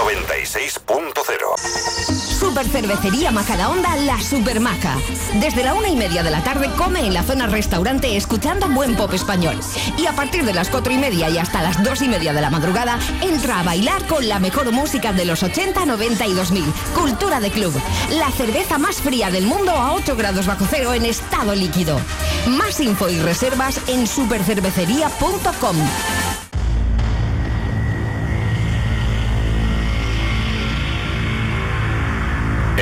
96.0 0.07 2.30
Super 2.41 2.67
Cervecería 2.67 3.31
Majadahonda 3.31 3.97
La 3.97 4.19
Supermaca. 4.19 4.97
Desde 5.41 5.62
la 5.62 5.75
una 5.75 5.91
y 5.91 5.95
media 5.95 6.23
de 6.23 6.31
la 6.31 6.43
tarde 6.43 6.71
come 6.79 7.07
en 7.07 7.12
la 7.12 7.23
zona 7.23 7.47
restaurante 7.47 8.17
escuchando 8.17 8.67
buen 8.71 8.97
pop 8.97 9.12
español. 9.12 9.61
Y 9.99 10.07
a 10.07 10.15
partir 10.15 10.47
de 10.47 10.55
las 10.55 10.71
cuatro 10.71 10.91
y 10.91 10.97
media 10.97 11.29
y 11.29 11.37
hasta 11.37 11.61
las 11.61 11.83
dos 11.85 12.01
y 12.01 12.09
media 12.09 12.33
de 12.33 12.41
la 12.41 12.49
madrugada 12.49 12.99
entra 13.21 13.61
a 13.61 13.62
bailar 13.62 14.07
con 14.07 14.27
la 14.27 14.39
mejor 14.39 14.73
música 14.73 15.12
de 15.12 15.27
los 15.27 15.43
80, 15.43 15.85
90 15.85 16.27
y 16.27 16.33
2000. 16.33 16.65
Cultura 16.95 17.41
de 17.41 17.51
club. 17.51 17.79
La 18.12 18.31
cerveza 18.31 18.79
más 18.79 19.03
fría 19.03 19.31
del 19.31 19.45
mundo 19.45 19.73
a 19.73 19.93
8 19.93 20.17
grados 20.17 20.47
bajo 20.47 20.67
cero 20.69 20.95
en 20.95 21.05
estado 21.05 21.55
líquido. 21.55 22.01
Más 22.47 22.81
info 22.81 23.11
y 23.11 23.19
reservas 23.21 23.79
en 23.87 24.07
supercervecería.com. 24.07 25.77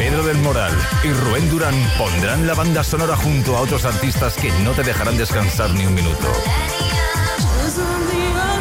Pedro 0.00 0.22
del 0.22 0.38
Moral 0.38 0.72
y 1.04 1.12
Rubén 1.12 1.50
Durán 1.50 1.74
pondrán 1.98 2.46
la 2.46 2.54
banda 2.54 2.82
sonora 2.82 3.16
junto 3.16 3.54
a 3.54 3.60
otros 3.60 3.84
artistas 3.84 4.34
que 4.34 4.50
no 4.64 4.72
te 4.72 4.82
dejarán 4.82 5.18
descansar 5.18 5.68
ni 5.74 5.84
un 5.84 5.92
minuto. 5.92 6.26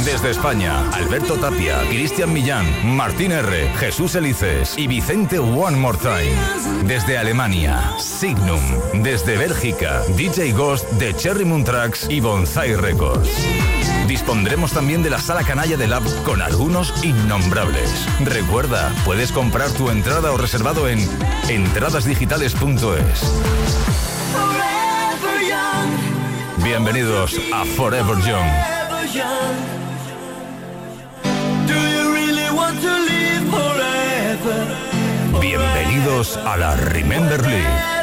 Desde 0.03 0.31
España, 0.31 0.89
Alberto 0.91 1.37
Tapia, 1.37 1.79
Cristian 1.87 2.33
Millán, 2.33 2.65
Martín 2.85 3.31
R., 3.31 3.73
Jesús 3.77 4.15
Elices 4.15 4.77
y 4.77 4.87
Vicente 4.87 5.39
One 5.39 5.77
More 5.77 5.97
Time. 5.97 6.35
Desde 6.83 7.17
Alemania, 7.17 7.93
Signum. 7.99 8.59
Desde 9.01 9.37
Bélgica, 9.37 10.03
DJ 10.17 10.51
Ghost 10.51 10.91
de 10.91 11.15
Cherry 11.15 11.45
Moon 11.45 11.63
Tracks 11.63 12.05
y 12.09 12.19
Bonsai 12.19 12.75
Records. 12.75 13.29
Dispondremos 14.09 14.73
también 14.73 15.03
de 15.03 15.11
la 15.11 15.19
sala 15.19 15.43
canalla 15.43 15.77
de 15.77 15.85
Lab 15.85 16.01
con 16.23 16.41
algunos 16.41 16.91
innombrables. 17.03 18.07
Recuerda, 18.21 18.91
puedes 19.05 19.31
comprar 19.31 19.69
tu 19.69 19.91
entrada 19.91 20.31
o 20.31 20.37
reservado 20.37 20.89
en 20.89 20.97
entradasdigitales.es. 21.47 23.33
Bienvenidos 26.63 27.39
a 27.53 27.63
Forever 27.65 28.17
Young. 28.25 28.49
Bienvenidos 35.39 36.35
a 36.37 36.57
la 36.57 36.75
Remember 36.75 37.45
League. 37.45 37.98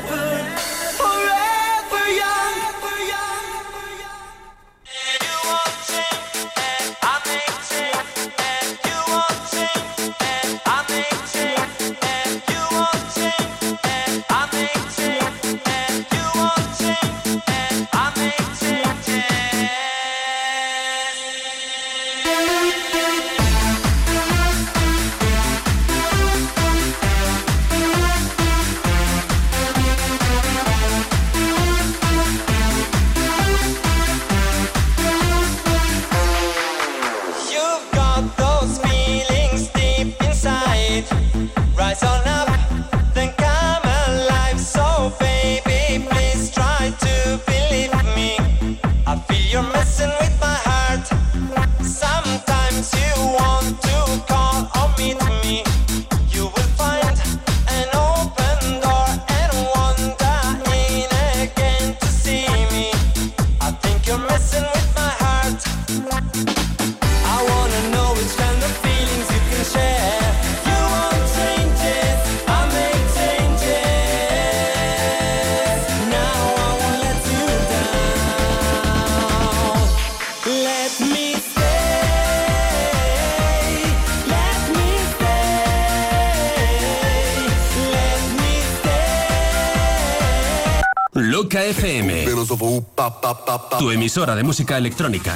Tu 93.78 93.90
emisora 93.90 94.36
de 94.36 94.44
música 94.44 94.78
electrónica. 94.78 95.34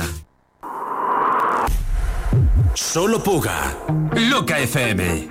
Solo 2.74 3.20
Puga. 3.20 3.76
Loca 4.14 4.60
FM. 4.60 5.28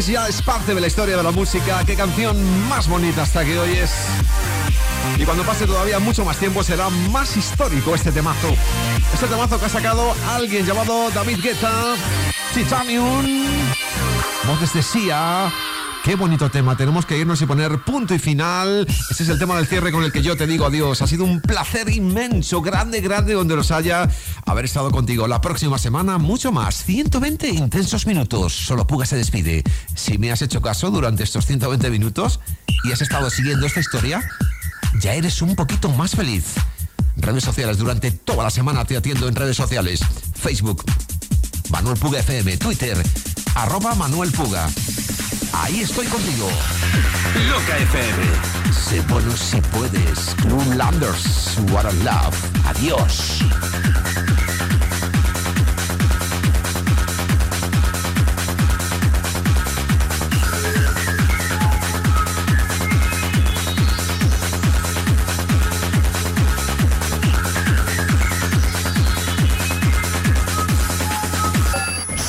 Ya 0.00 0.26
es 0.26 0.42
parte 0.42 0.74
de 0.74 0.80
la 0.80 0.88
historia 0.88 1.16
de 1.16 1.22
la 1.22 1.30
música. 1.30 1.84
Qué 1.86 1.94
canción 1.94 2.36
más 2.68 2.88
bonita 2.88 3.22
hasta 3.22 3.44
que 3.44 3.56
oyes. 3.56 3.92
Y 5.16 5.24
cuando 5.24 5.44
pase 5.44 5.66
todavía 5.66 6.00
mucho 6.00 6.24
más 6.24 6.36
tiempo 6.36 6.64
será 6.64 6.90
más 6.90 7.36
histórico 7.36 7.94
este 7.94 8.10
temazo. 8.10 8.48
Este 9.14 9.28
temazo 9.28 9.58
que 9.60 9.66
ha 9.66 9.68
sacado 9.68 10.12
alguien 10.30 10.66
llamado 10.66 11.10
David 11.12 11.38
Guetta, 11.40 11.94
Titanium, 12.52 13.24
voces 14.48 14.72
de 14.72 14.82
Sia. 14.82 15.52
Qué 16.04 16.16
bonito 16.16 16.50
tema, 16.50 16.76
tenemos 16.76 17.06
que 17.06 17.16
irnos 17.16 17.40
y 17.40 17.46
poner 17.46 17.78
punto 17.78 18.14
y 18.14 18.18
final. 18.18 18.86
Este 19.10 19.22
es 19.22 19.28
el 19.30 19.38
tema 19.38 19.56
del 19.56 19.66
cierre 19.66 19.90
con 19.90 20.04
el 20.04 20.12
que 20.12 20.20
yo 20.20 20.36
te 20.36 20.46
digo 20.46 20.66
adiós. 20.66 21.00
Ha 21.00 21.06
sido 21.06 21.24
un 21.24 21.40
placer 21.40 21.88
inmenso, 21.88 22.60
grande, 22.60 23.00
grande, 23.00 23.32
donde 23.32 23.56
los 23.56 23.70
haya 23.70 24.06
haber 24.44 24.66
estado 24.66 24.90
contigo. 24.90 25.26
La 25.26 25.40
próxima 25.40 25.78
semana, 25.78 26.18
mucho 26.18 26.52
más. 26.52 26.84
120 26.84 27.48
intensos 27.48 28.06
minutos. 28.06 28.52
Solo 28.52 28.86
Puga 28.86 29.06
se 29.06 29.16
despide. 29.16 29.64
Si 29.94 30.18
me 30.18 30.30
has 30.30 30.42
hecho 30.42 30.60
caso 30.60 30.90
durante 30.90 31.22
estos 31.22 31.46
120 31.46 31.88
minutos 31.88 32.38
y 32.84 32.92
has 32.92 33.00
estado 33.00 33.30
siguiendo 33.30 33.64
esta 33.64 33.80
historia, 33.80 34.22
ya 35.00 35.14
eres 35.14 35.40
un 35.40 35.56
poquito 35.56 35.88
más 35.88 36.14
feliz. 36.14 36.52
Redes 37.16 37.44
sociales, 37.44 37.78
durante 37.78 38.10
toda 38.10 38.44
la 38.44 38.50
semana 38.50 38.84
te 38.84 38.98
atiendo 38.98 39.26
en 39.26 39.34
redes 39.34 39.56
sociales. 39.56 40.00
Facebook, 40.34 40.84
Manuel 41.70 41.96
Puga 41.96 42.18
FM, 42.18 42.58
Twitter, 42.58 43.02
arroba 43.54 43.94
Manuel 43.94 44.30
Puga. 44.32 44.68
Ahí 45.56 45.80
estoy 45.80 46.06
contigo. 46.06 46.48
Loca 47.48 47.78
FM. 47.78 48.72
Sé 48.72 49.00
bueno 49.02 49.30
si 49.36 49.60
puedes. 49.60 50.34
Club 50.42 50.74
Landers, 50.74 51.58
What 51.70 51.86
a 51.86 51.92
Love. 52.02 52.36
Adiós. 52.66 53.40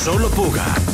Solo 0.04 0.30
Puga. 0.30 0.85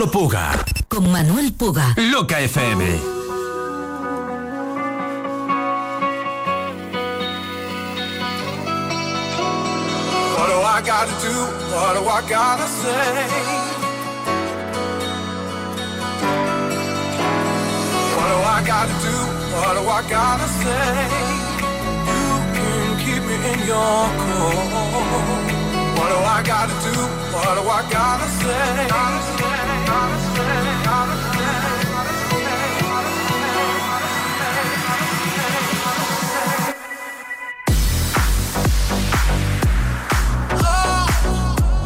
Solo 0.00 0.10
Puga. 0.10 0.64
Con 0.88 1.10
Manuel 1.10 1.52
Puga. 1.52 1.92
Loca 1.96 2.38
FM. 2.38 2.80
What 10.36 10.48
do 10.48 10.56
I 10.62 10.80
gotta 10.80 11.12
do? 11.20 11.34
What 11.68 11.92
do 11.98 12.08
I 12.08 12.22
gotta 12.26 12.66
say? 12.66 13.28
What 18.16 18.28
do 18.30 18.36
I 18.40 18.62
gotta 18.64 18.94
do? 19.04 19.16
What 19.52 19.74
do 19.76 19.82
I 19.86 20.02
gotta 20.08 20.48
say? 20.48 20.96
You 22.08 22.26
can 22.54 22.96
keep 23.04 23.22
me 23.22 23.36
in 23.52 23.66
your 23.66 24.08
core. 24.16 24.79
What 26.10 26.18
do 26.18 26.24
I 26.24 26.42
gotta 26.42 26.74
do? 26.82 27.00
What 27.32 27.54
do 27.54 27.68
I 27.70 27.88
gotta 27.88 28.26
say? 28.42 28.88
Gotta 28.88 29.22
say, 29.38 29.86
gotta 29.86 30.18
say, 30.34 30.84
gotta 30.84 31.34
say. 31.34 31.39